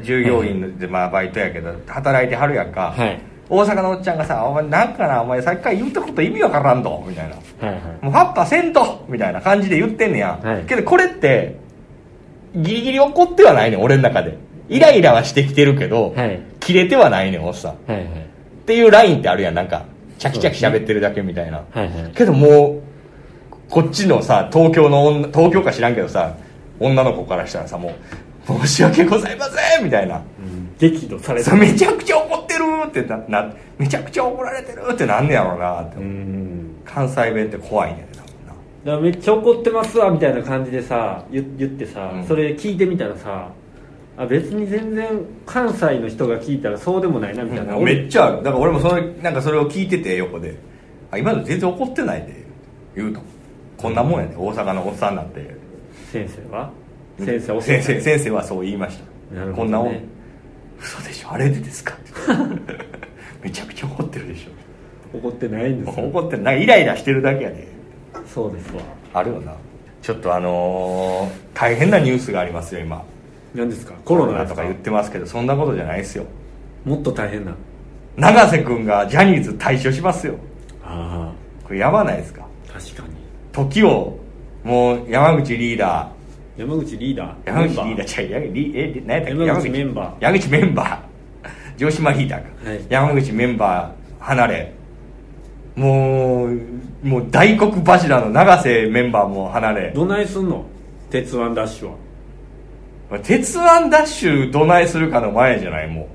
[0.03, 3.21] 従業員で、まあバイトやけど働いてはるやんか、はい。
[3.47, 7.35] 大阪のおっちゃんがさ「お前なんかなお前さっきから言ったこと意味わからんと」みたいな。
[7.67, 10.63] はいはい「もうパッパせんと」みたいな感じで言ってんねや、はい。
[10.63, 11.57] けどこれって
[12.55, 14.37] ギリギリ怒ってはないねん俺の中で
[14.69, 16.39] イライラはしてきてるけど、はい。
[16.59, 17.71] 切れてはないねんおっさん。
[17.73, 18.07] っはいはい。
[18.65, 19.55] ていうラインってあるやん。
[19.55, 19.85] なんか
[20.19, 22.11] チャキチャキ喋ってるだけみたいな、はいはい。
[22.13, 22.81] けどもう
[23.69, 26.35] こっちのさ東京の女東京か知らんけどさ
[26.79, 27.93] 女の子からしたらさもう
[28.65, 30.17] 「申し訳ございません」みたいな。
[30.17, 30.75] うん。
[30.77, 36.75] 激怒されそうめちゃくちゃ怒ってるってななめちゃくちゃ怒られてるってなんねやろうなって、うん。
[36.85, 38.07] 関西弁って怖いね
[38.85, 42.25] だからめっちゃ怒ってますわみたいな感じでさ言言ってさ、うん。
[42.25, 43.49] それ聞いてみたらさ
[44.19, 48.43] あ別に全然関西の人が聞いたらそうでもないなみたいな、めっちゃある。
[48.43, 50.57] だから俺もそれなんかそれを聞いてて横で
[51.09, 52.43] 「あ今の全然怒ってないで」
[52.97, 53.21] 言うと。
[53.77, 55.55] こんなもんやね大阪のおっさんなんて。
[56.11, 56.69] 先生は？
[57.17, 58.99] 先生先生先生はそう言いまし
[59.31, 59.53] た、ね。
[59.55, 59.97] こんなもん。
[60.81, 61.31] 嘘でしょ。
[61.31, 61.93] あれでですか
[63.41, 64.49] めちゃくちゃ怒ってるでし
[65.13, 67.69] 怒ってないんです怒ってるなんかイライラしてるだけやで。
[68.25, 68.81] そうですわ。
[69.13, 69.53] あるよな。
[70.01, 73.01] ちょっとあのー大変なニュースがありますよ今
[73.53, 73.93] 何ですか？
[74.05, 76.25] コロナとか言ってますけどそんなことじゃないですよ。
[76.85, 77.55] もっと大変な？
[78.17, 80.35] 永瀬君がジャニーズ退所しますよ。
[80.83, 81.31] あ
[81.63, 82.45] これやばないですか？
[82.69, 83.09] あ確かに。
[83.51, 84.17] 時を
[84.63, 86.61] もう山口リーダー。
[86.61, 87.47] 山口リーダー？
[87.47, 89.45] 山口リーダーちゃうやリえり何やったっけ？
[89.45, 90.23] 山口メンバー。
[90.23, 91.77] 山口メンバー。
[91.77, 92.43] 城島リーダー。
[92.63, 92.85] か、はい。
[92.89, 94.73] 山口メンバー離れ。
[95.75, 96.59] もう
[97.03, 99.91] もう大黒柱の永瀬メンバーも離れ。
[99.91, 100.65] どないすんの？
[101.09, 101.93] 鉄腕ダッシュは
[103.23, 106.07] 鉄腕ダッシュどないするかの前じゃないも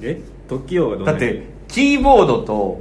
[0.00, 0.20] え？
[0.48, 2.80] 時用がどないうだってキーボードと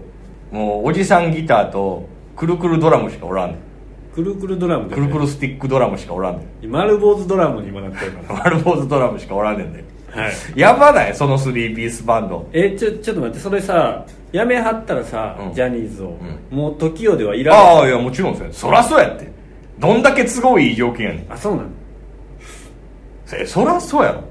[0.51, 3.59] もうおじさんギターとくるくるドラムしかおらんねん。
[4.15, 6.71] くるくるドラムでくるくるスティックドラムしかおらんねん。
[6.71, 8.39] 丸坊主ドラムにもなってるから。
[8.43, 9.83] 丸坊主ドラムしかおらんねんで。
[10.09, 10.33] はい。
[10.55, 11.15] やばない？
[11.15, 12.49] その3ピースバンド。
[12.53, 15.53] えちょちょっと待ってそれさやめはったらさ、うん。
[15.53, 16.17] ジャニーズを、
[16.51, 17.77] うもう時用ではいらない。
[17.77, 19.29] ああいやもちろんですよそらそうやって。
[19.77, 21.31] どんだけ都合いい条件やねん。
[21.31, 21.69] あそうなの？
[23.37, 24.23] えそらそうやろ。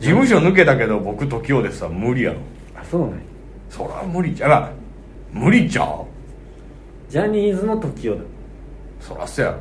[0.00, 2.38] 事務所抜けたけど僕時をですさ無理やろ。
[2.74, 3.16] あそうなんや。
[3.70, 4.70] そら無理じゃまあ
[5.32, 5.84] 無理じゃ。
[5.84, 6.06] う
[7.08, 8.22] ジャニーズの時用だ
[9.00, 9.58] そらそうやろ。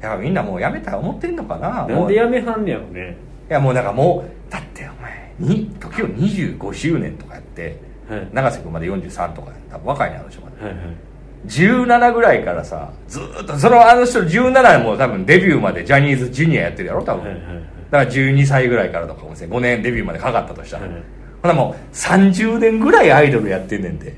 [0.00, 1.68] やっぱみんなもうやめたい思ってんのかな。
[1.70, 3.16] なんもういでやめはんねやろね。
[3.48, 8.28] やもうなんかもうだってお前に時を25周年とかやってはい。
[8.32, 10.62] 永瀬君まで43とかやった若いねあの人まで。
[10.62, 11.09] はいはい
[11.46, 17.62] 17ぐらいからさずーっとそのあの人17も多分デビューまでジャニーズジュニアやってるやろ多分、はいはいはい。
[17.90, 21.02] だから12歳ぐらいからとかも5年デビューまでかかったとしたら、はい
[21.42, 24.14] ほなもう30年ぐらいアイドルやってんねんで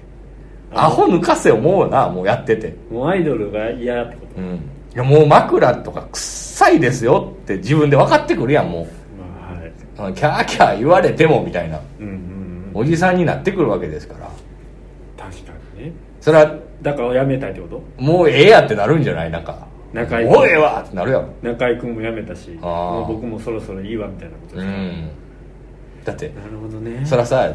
[0.74, 2.74] アホ抜かせ思うなもうやってて。
[2.90, 4.44] もうアイドルが嫌ってこうん。
[4.44, 4.58] い
[4.94, 8.90] やもう枕とか臭いですよって自分で分かってくるやんもと
[9.22, 10.14] まあはい。
[10.14, 11.78] キャーキャー言われてもみたいな。
[12.00, 12.70] うんうんうん。
[12.74, 14.28] おじさんになってくるわけですから。
[15.16, 15.92] 確かにね。
[16.20, 18.02] それはだからやめたいってこと？
[18.02, 19.30] もうええやってなるんじゃない？
[19.30, 22.68] なんか中居もうええわってなるやろ中居君も辞めたしあー。
[22.68, 25.10] もう僕もそろそろいいわみたいなことうですかん。
[26.04, 27.04] だってなるほどね。
[27.06, 27.52] そらさ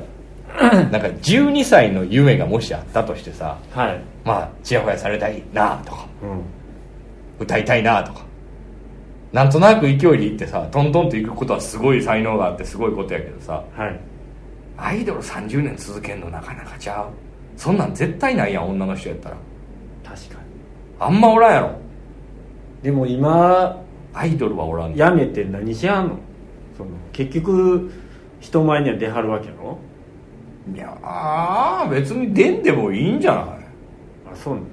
[0.47, 3.99] なんか12歳の夢がもしあったとしてさはい。
[4.23, 6.41] まあちやほやされたいなとかうん。
[7.39, 8.21] 歌いたいなとか
[9.33, 13.99] なんとなく勢いでいってさトントンといくことはすごい才能があってすごいことやけどさはい。
[14.77, 17.07] アイドル30年続けんのなかなかちゃう？
[17.57, 19.37] そんなん絶対ないやん女の人やったら。
[20.05, 20.39] 確かに。
[20.99, 21.71] あんまおらんやろ。
[22.81, 25.09] でも今アイドルはおらんねん。
[25.09, 26.19] 辞めて何しはんの？
[26.77, 27.91] その結局
[28.39, 29.79] 人前には出はるわけやろ？
[30.73, 33.43] いやあー別に出んでもいいんじゃない。
[34.31, 34.67] あそうなの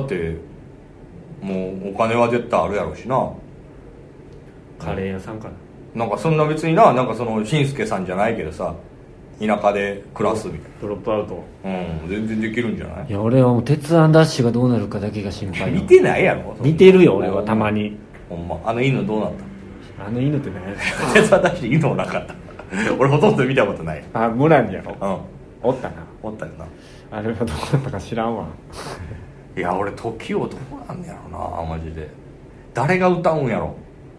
[0.00, 0.38] だって
[1.42, 3.30] もうお金は絶対あるやろしな。
[4.78, 5.54] カレー屋さんかな。
[5.94, 8.74] なんかそんな別にななんかそのしんすけさんじゃないけどさ
[9.40, 11.42] 田舎で暮らすみたいドロップアウト。
[11.64, 13.06] なうん全然できるんじゃない？
[13.08, 17.96] いや俺はもう鉄腕ダッシュがどうなるかだけが心配見てないやろ見てるよ俺はたまに。
[18.28, 18.58] ほんま。
[18.64, 19.30] あの犬どうなっ
[20.06, 20.74] あの犬って何や
[21.08, 22.34] た鉄私犬もなかった。
[22.98, 24.04] 俺ほとんど見たことない。
[24.12, 24.94] あ村にやろ。
[25.00, 25.70] うん。
[25.70, 25.94] おったな。
[26.22, 26.66] おったよな。
[27.10, 28.46] あれはどうだったか知らんわ。
[29.56, 32.08] いや俺時をどうなんねやろなマジで。
[32.72, 33.74] 誰が歌うんやろ。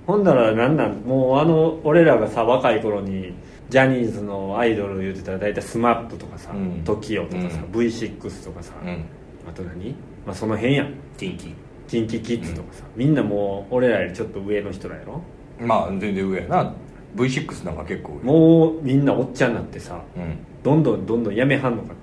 [0.07, 3.33] ほんならなんなんもうあの俺らがさ若い頃に
[3.69, 6.83] ジャニーズのアイドル言ってたら大体 SMAP とかさ、うん。
[6.83, 7.79] TOKIO とかさ、うん。
[7.79, 9.05] V6 とかさ、うん。
[9.47, 9.95] あと何？
[10.25, 10.93] まあその辺やん。
[11.17, 11.37] ティン。
[11.37, 11.55] キ
[11.87, 15.21] KinKiKids とかさ、みんなもう俺らよりちょっと上の人らやろ？
[15.59, 16.73] まあ全然上やな。
[17.15, 18.23] V6 なんか結構上。
[18.23, 20.37] もうみんなおっちゃんになってさうん。
[20.63, 21.95] どんどんどんどんやめはんのかな。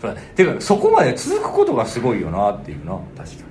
[0.00, 2.98] それてかそこまで続くことがすごいよなっていうな。
[3.16, 3.44] 確か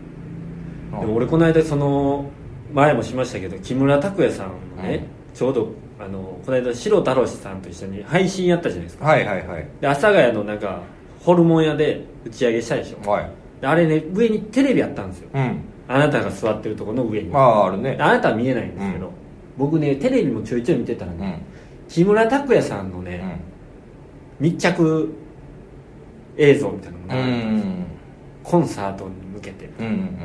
[0.93, 0.99] うん。
[0.99, 2.29] にでも俺この間その
[2.73, 5.35] 前もしましたけど木村拓哉さんのね、うん。
[5.35, 5.71] ちょうど
[6.03, 9.05] あのこの間白太郎さんと一緒に配信やったじゃないですか。
[9.05, 9.67] はいはいはい。
[9.79, 10.81] で阿佐ヶ谷のなんか
[11.19, 13.09] ホルモン屋で打ち上げしたでしょ。
[13.09, 13.31] はい。
[13.61, 15.29] であれね上にテレビあったんですよ。
[15.33, 15.59] うん。
[15.87, 17.29] あなたが座ってるところの上に。
[17.29, 17.95] まああるね。
[17.95, 19.13] であなたは見えないんですけど、うん。
[19.57, 21.43] 僕ねテレビもちょいちょい見てたらね、
[21.83, 21.89] うん。
[21.89, 23.39] 木村拓哉さんのね、
[24.39, 24.47] うん。
[24.47, 25.13] 密着
[26.37, 27.71] 映像みたいなのうが流れてるんですよ。
[27.71, 27.85] ん
[28.43, 29.69] コンサートに向けて。
[29.79, 30.17] うんうん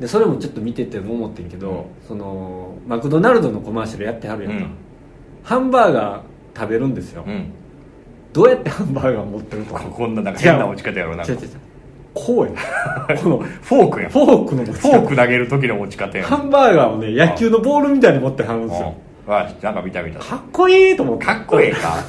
[0.00, 4.70] でそれもちょっと見てて思ってんけど、そのマクドナルドのコマーシャルやってはるやんか、うん
[5.42, 7.52] ハンバーガー食べるんですよ、うん。
[8.32, 11.24] どうやってハンバーガー持ってるとこんななんか変な持ち方やろな。
[11.24, 11.34] う違う。
[11.36, 11.48] 違う。
[12.14, 13.18] こうや。
[13.18, 14.10] このフォークやん。
[14.10, 16.26] フォークの持ちフォーク投げる時の持ち方やん。
[16.26, 18.88] ハンバーガーをね野球のボールみたいに持ってはるんですよ。
[18.88, 20.20] うんあなんか見た見た。
[20.20, 22.02] かっこいいと思ってかっこええか。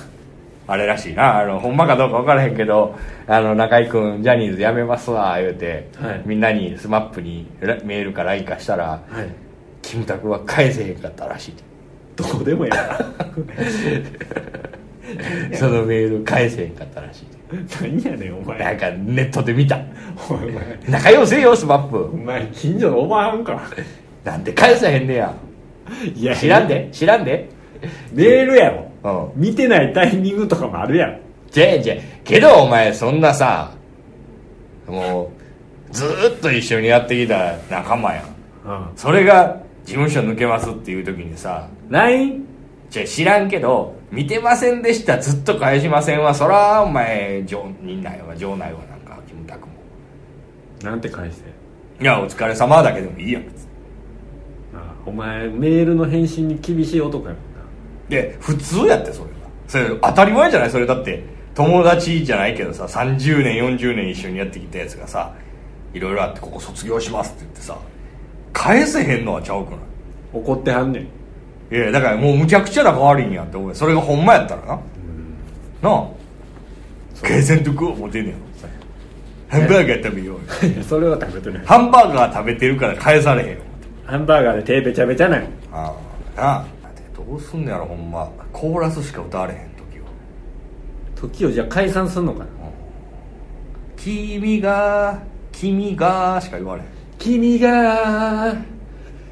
[0.67, 1.39] あれらしいな。
[1.39, 2.95] あのほんまかどうか分からへんけど
[3.27, 6.21] あの中居君ジャニーズ辞めますわ言うて、はい。
[6.25, 9.29] みんなに SMAP にラメールか LINE かしたらはい。
[9.81, 11.53] キムタクは返せへんかったらしい
[12.21, 12.69] どうでもえ
[15.55, 17.25] そのメール返せへんかったらしい。
[17.81, 18.59] 何やねんお前。
[18.59, 19.79] なんかネットで見た。
[20.29, 20.79] お前。
[20.87, 23.59] 仲良せよ SMAP お前近所のおばはんか。
[24.23, 25.33] なんで返さへんねや。
[26.15, 26.89] いや知らんで？
[26.91, 27.49] 知らんで？
[28.13, 28.69] メールや
[29.03, 29.31] ろ。
[29.35, 29.41] うん。
[29.41, 31.17] 見てないタイミングとかもあるやろ
[31.49, 33.71] じゃじゃけどお前そんなさ
[34.85, 35.31] も
[35.89, 38.23] うずーっと一緒にやってきた仲間やん。
[38.67, 38.85] うん。
[38.95, 39.57] それが
[39.89, 42.45] 事務所抜けますっていう時にさ LINE
[42.91, 46.35] じゃ知らんけど見てませんでしたずっと返しませんわ。
[46.35, 49.73] そらお前場人内は場内はなんかキムタクも。
[50.83, 51.41] なんて返せ
[51.99, 53.43] いやお疲れ様だけでもいいやん
[54.75, 57.59] あお前メールの返信に厳しい男やもんな。
[58.09, 59.35] で普通やってそれが
[59.67, 60.69] それ当たり前じゃない？
[60.69, 61.23] それだって
[61.55, 65.33] 友達じゃないけどさ30年40年一緒にやってきたやつがさ
[65.95, 67.77] いろいろあってここ卒業しますって言ってさ
[68.53, 69.75] 返せへんのはちゃうくな。
[69.75, 69.79] い
[70.33, 71.03] 怒ってはんねん。
[71.75, 74.79] いやだからもうむちゃくちゃ仲悪いんやって思うそれがほんまやったらな、な
[75.83, 76.07] あ。
[77.21, 78.35] 返せんとく思ってんねん
[79.49, 80.83] ハンバーガー食べようよ。
[80.87, 83.57] それは食べてないハンバーガー食べてるから返されへんよ。
[84.05, 85.47] ハンバーガーで手べちゃべちゃない。
[85.71, 85.93] あ
[86.37, 86.65] あなあ。
[87.15, 88.29] どうすんのやろほんま。
[88.53, 90.05] コーラスしか歌われへん時は。
[91.15, 92.45] 時をじゃあ解散すんのかな。
[93.97, 95.19] 君が
[95.51, 96.87] 君がしか言われへん
[97.19, 98.55] 君が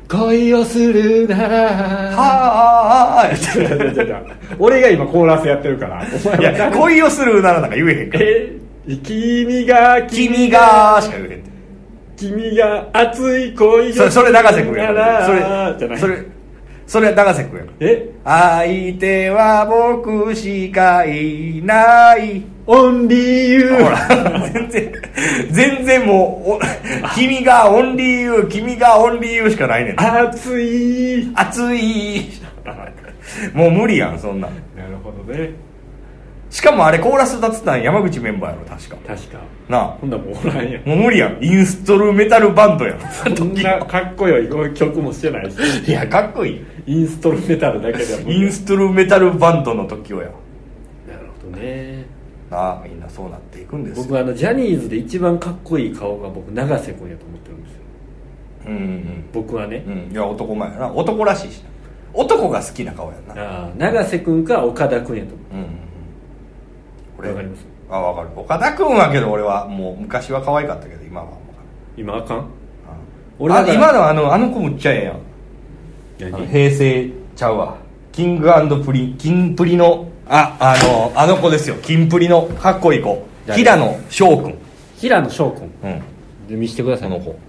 [0.09, 1.71] 恋をするなら。
[2.15, 4.25] はあ違う違う違う
[4.59, 6.05] 俺が今コーラスやってるから。
[6.05, 8.25] いや恋をするならなんか言えへんから。
[8.25, 8.59] え
[9.03, 11.49] 君が君がしか言えへんって。
[12.17, 15.97] 君が熱い恋をそれそれ永瀬君やそらじゃない。
[15.97, 16.36] れそれ
[16.87, 17.65] それは永瀬君や。
[17.81, 18.09] え？
[18.23, 22.41] 相手は僕しかいない。
[22.65, 23.19] オンリー
[23.49, 23.83] ユー。
[23.83, 24.49] ほら。
[24.49, 24.93] 全然
[25.51, 26.59] 全然もうお
[27.13, 29.99] 君がオンリーユー君がオンリーユーしかないねん。
[29.99, 31.29] 熱い。
[31.35, 32.29] 熱い。
[33.53, 34.51] もう無理やんそんなん。
[34.75, 35.51] なるほどね
[36.57, 38.95] しかもあれコーラス歌ってたん山口メンバーやろ確か。
[39.05, 39.37] 確か。
[39.69, 39.87] なあ。
[39.89, 40.89] ほんならもうおらんやん。
[40.89, 41.37] もう無理やん。
[41.39, 42.99] インストルメタルバンドやん。
[43.35, 45.55] そんなかっこよい曲もしてないし。
[45.87, 46.65] いやかっこいい。
[46.87, 50.31] インストルメタルだけでは無理インストルメタルバンドの時をや
[51.07, 52.07] なるほどね。
[52.49, 54.03] なあみんなそうなっていくんですよ。
[54.05, 57.79] 僕あのジャニーズで一番かっこいい顔が僕永瀬君やと思ってるんですよ。
[58.65, 59.29] うんうん。
[59.31, 60.11] 僕はね、うん。
[60.11, 60.91] いや男前やな。
[60.91, 61.69] 男らしいしな。
[62.15, 63.35] 男が好きな顔やんな。
[63.35, 65.86] ああ永瀬君か岡田君やと思うんうん
[67.19, 67.65] うんうわかります。
[67.89, 68.29] あ分かる。
[68.35, 71.27] 岡田君はけど俺はもう昔は可愛かったけど今は。
[71.27, 71.37] もう
[71.99, 72.45] 今あかん？
[73.39, 75.13] 俺あ今のあのあの子むっちゃえ
[76.19, 76.47] えやん。
[76.47, 77.77] 平成ちゃうわ。
[78.11, 78.49] キング
[78.83, 81.75] プリキンプリのああのあの子ですよ。
[81.81, 83.25] キンプリのかっこいい子。
[83.45, 84.55] 誰平野翔君。
[84.97, 85.71] 平野翔君。
[85.83, 86.01] うん。
[86.47, 87.39] で見してくださこの子。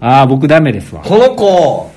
[0.00, 1.02] ああ僕ダメですわ。
[1.02, 1.90] この子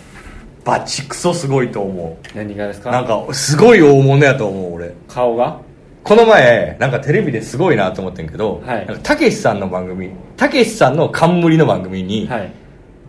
[0.63, 2.89] バチクソすごいと思何がですか？
[2.89, 4.93] うなんかすごい大物やと思う俺。
[5.07, 5.59] 顔が？
[6.05, 8.61] この前なんかテレビですごいなと思ってんけど
[9.01, 12.51] たけしさんの番組たけしさんの冠の番組に、はい。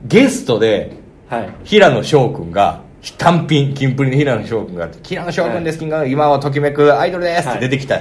[0.06, 0.92] ゲストで
[1.28, 1.50] はい。
[1.64, 2.80] 平野翔君が
[3.18, 8.00] 単品キンプリの平野翔君が平野翔君です、金が今はときめくアイドルですって出てきた、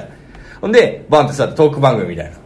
[0.61, 2.37] ほんでバンってさトーク番組みたいな。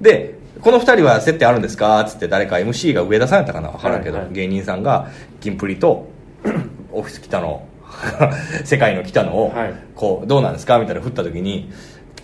[0.00, 2.00] でこの二人は接点あるんですか？
[2.02, 3.70] っつって誰か MC が上田さんやったかな？
[3.70, 4.34] 分からんけど、はいはい。
[4.34, 5.08] 芸人さんが
[5.40, 6.06] キンプリと
[6.92, 7.66] オフィス来たの
[8.64, 9.74] 世界の来たのを、はい。
[9.94, 10.78] こうどうなんですか？
[10.78, 11.70] みたいな振った時に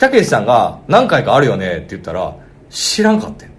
[0.01, 2.35] たけしさんが「何回かあるよね」って言ったら
[2.71, 3.53] 知らんかったよ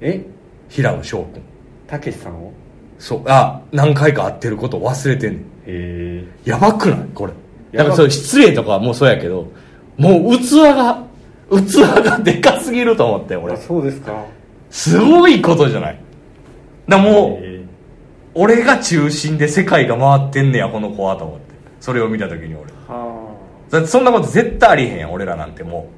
[0.00, 0.22] え？
[0.68, 1.42] 平野翔君。
[1.86, 2.52] たけしさんを？
[2.98, 3.22] そう。
[3.26, 5.40] あ何回か会ってること忘れてんねん。
[5.40, 6.98] へえやばくない？
[7.14, 7.32] これ。
[7.78, 9.46] からそう失礼とかはもうそうやけど
[9.96, 11.04] もう器が
[11.50, 13.54] 器がでかすぎると思って俺。
[13.54, 14.24] あそうですか。
[14.70, 16.00] すごいことじゃない？
[16.88, 17.64] だもうへ
[18.34, 21.54] 俺が中心で世界が回ってんねやこの子はと思って。
[21.80, 22.64] それを見た時に俺。
[22.88, 23.05] は
[23.70, 25.88] だってそんなこと絶対ありへん俺らなんても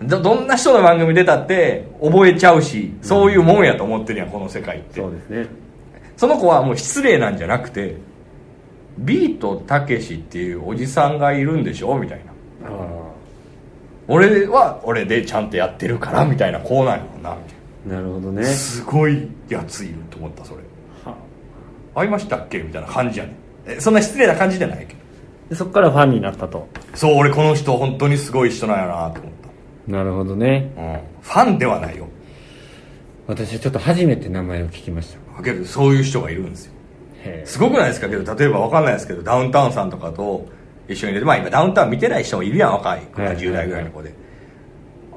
[0.00, 0.06] う。
[0.06, 5.00] どどんな人の番組出たって覚えちゃうしそういうもんやと思ってるやんこの世界って。
[5.00, 5.46] そうですね。
[6.16, 7.96] その子はもう失礼なんじゃなくて
[8.98, 11.96] ビートたけしっていうおじさんがいるんでしょ？
[11.96, 12.32] みたいな。
[12.68, 13.12] あ
[14.08, 18.42] 俺は俺でちゃんとやってるからみたいなこうなんやろなみたいあなるほどね。
[18.42, 20.62] なすごいやついると思ったそれ。
[21.04, 21.16] は。
[21.94, 22.58] 会いましたっけ？
[22.58, 23.34] みたいな感じやね
[23.66, 25.00] えそんな失礼な感じじゃないけど
[25.52, 26.66] でそこからファンになったと。
[26.94, 29.32] そう俺この人本当にすごい人なんやなと思っ
[29.86, 30.72] なるほどね。
[30.74, 32.08] た、うん、ファンではないよ。
[33.26, 35.36] 私はちょっと初めて名前を聞きました。
[35.36, 36.72] だけどそういう人がいるんですよ。
[37.24, 38.08] へすごくないですか？
[38.08, 40.48] けど例えば分かんないですけどダウンタウンさんとかと
[40.88, 44.14] 一緒に出てまあ今ダウンタウン見てない人もいるやん若い子がはい10代ぐらいの子で、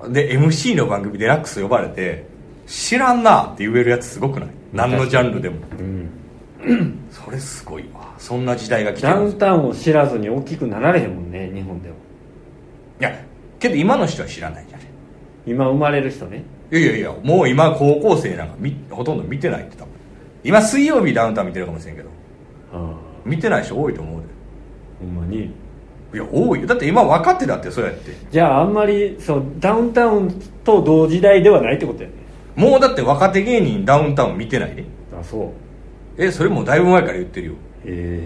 [0.09, 2.27] で MC の番組デラックス呼ばれて
[2.67, 4.49] 知らんなって言えるやつすごくない？
[4.73, 5.55] 何のジャンルでも。
[5.79, 6.09] うん
[7.11, 8.13] それすごいわ。
[8.17, 11.95] そんな時代が来てダウンタウンを知らずに大きくなられへんもんね日本では。
[12.99, 13.23] いや
[13.59, 14.85] けど今の人は知らないじゃね
[15.45, 16.43] 今生まれる人ね。
[16.71, 19.93] いやいやいやもう今高校生なんかみほとんど見てないって多分
[20.43, 22.09] 今水曜日ダウンタウン見てるかもしれんけど。
[22.73, 22.95] ああ。
[23.25, 24.21] 見てない人多いと思う
[24.99, 25.37] ほんまに。
[25.37, 25.43] で
[26.13, 26.61] いや多い。
[26.61, 28.11] よだって今分かってたってそうやって。
[28.31, 32.15] じゃああんまりそうダウンタウンと同時代ではないってことやね。
[32.55, 34.85] もうだって若手芸人ダウンタウン見てないで。
[35.19, 35.64] あそう
[36.17, 37.53] えそれもうだいぶ前から言ってるよ。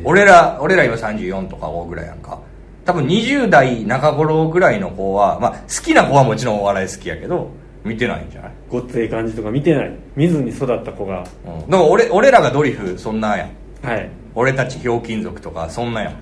[0.03, 2.39] 俺ら俺ら今34とか5ぐらいやんか。
[2.85, 7.49] 多分20代中頃ぐらいの子はまあ好きな子はもちろんお笑い好きやけど
[7.83, 9.91] 見てないんじゃない、ごっつええ感じとか見てない。
[10.15, 11.23] 見ずに育った子が。
[11.45, 13.49] うん、だから俺俺らがドリフそんなんやん。
[13.85, 14.09] はい。
[14.35, 16.13] 俺たちひょうきん族とかそんなんやん。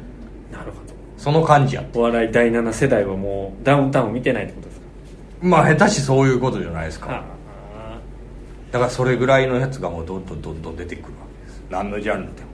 [0.51, 0.77] なるほ
[1.17, 4.85] その感じやお笑い第7世代はもうダウンタウン見てないってことですか？
[5.41, 7.07] まあ下手しそういうことじゃないですか。
[7.09, 7.99] あ
[8.71, 11.26] だからそれぐらいのやつがもうどんどんどんどん出てくるわ
[11.69, 12.47] 何のジャンルでも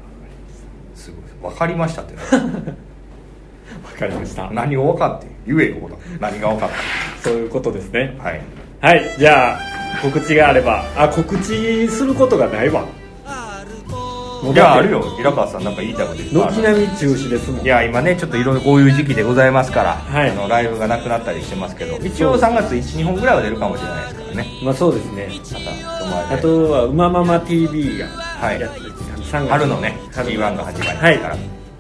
[0.96, 1.12] す。
[1.42, 2.14] ごい分かりましたって。
[2.32, 2.36] あ
[3.84, 4.50] わかりました。
[4.52, 6.70] 何が分かって言えよほら何が分かっ
[7.22, 8.16] そういうことですね。
[8.18, 8.42] たはい。
[8.82, 9.60] はいじゃあ
[10.02, 10.84] 告知があれば。
[10.96, 12.86] あ告知することがないわ。
[14.52, 15.02] いやあるよ。
[15.16, 16.54] 平川さんなんか言いたいこといっぱいある。
[16.56, 17.66] 軒並み中止ですもん。
[17.66, 20.32] いや今ねちょっといろいろこういう時期でございますから、はい。
[20.32, 22.38] あのライブがなくなったりしてますけど一応。
[22.38, 24.48] 3月12本ぐらいは出るかもしれないですからね。
[24.64, 25.30] まあそうですね。
[25.54, 28.60] またあとは「うままま TV」がはい。
[28.60, 29.03] やつですねあの
[29.34, 31.20] 3月春のね春 G1 が始まりますはい。
[31.20, 31.38] から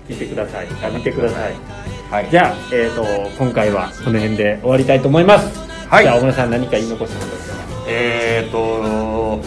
[0.09, 0.67] 見てください。
[0.83, 1.53] あ見てください。
[2.11, 2.29] はい。
[2.31, 3.03] じゃあ、えー、と
[3.37, 5.59] 今回はこの辺で終わりたいと思います。
[5.87, 6.03] はい。
[6.03, 7.55] じゃあ小村さん何か言い残したことですか？
[7.87, 9.41] えーと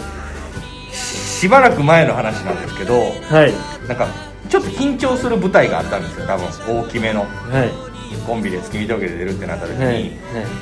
[0.93, 3.53] しばらく前の話なんですけどはい。
[3.87, 4.07] なんか
[4.49, 6.81] ちょっと緊張する舞台があったんですよ多分。
[6.81, 7.21] 大きめの。
[7.21, 7.27] は
[7.65, 7.69] い。
[8.25, 9.93] コンビで月見峠で出るってなった時に、はい。
[9.95, 10.09] はい。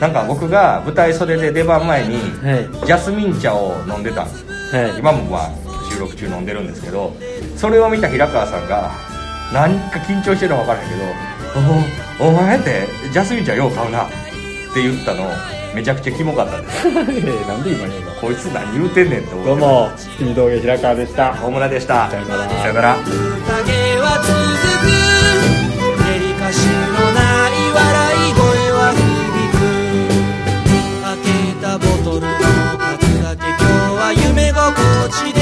[0.02, 2.20] なんか僕が舞台袖で出番前に、は
[2.84, 2.86] い。
[2.88, 5.00] ジャスミン茶を飲んでたんですはい。
[5.00, 5.65] 今もまあ
[5.96, 7.14] 収録中飲んでるんですけど
[7.56, 8.92] それを見た平川さんが
[9.54, 11.04] 何か緊張してるの分からへんけど
[12.26, 14.08] 「おお前ってジャスミンちゃんよう買うな」っ
[14.74, 15.32] て言ったの
[15.74, 16.86] めちゃくちゃキモかったです。
[16.92, 21.34] なんで今ね今こいつ何言うてんねんって思ってどうも君峠平川でした。
[21.34, 22.10] 大村でした。
[22.10, 22.50] さよなら。
[22.50, 22.98] さよなら。
[34.16, 35.35] のの今心地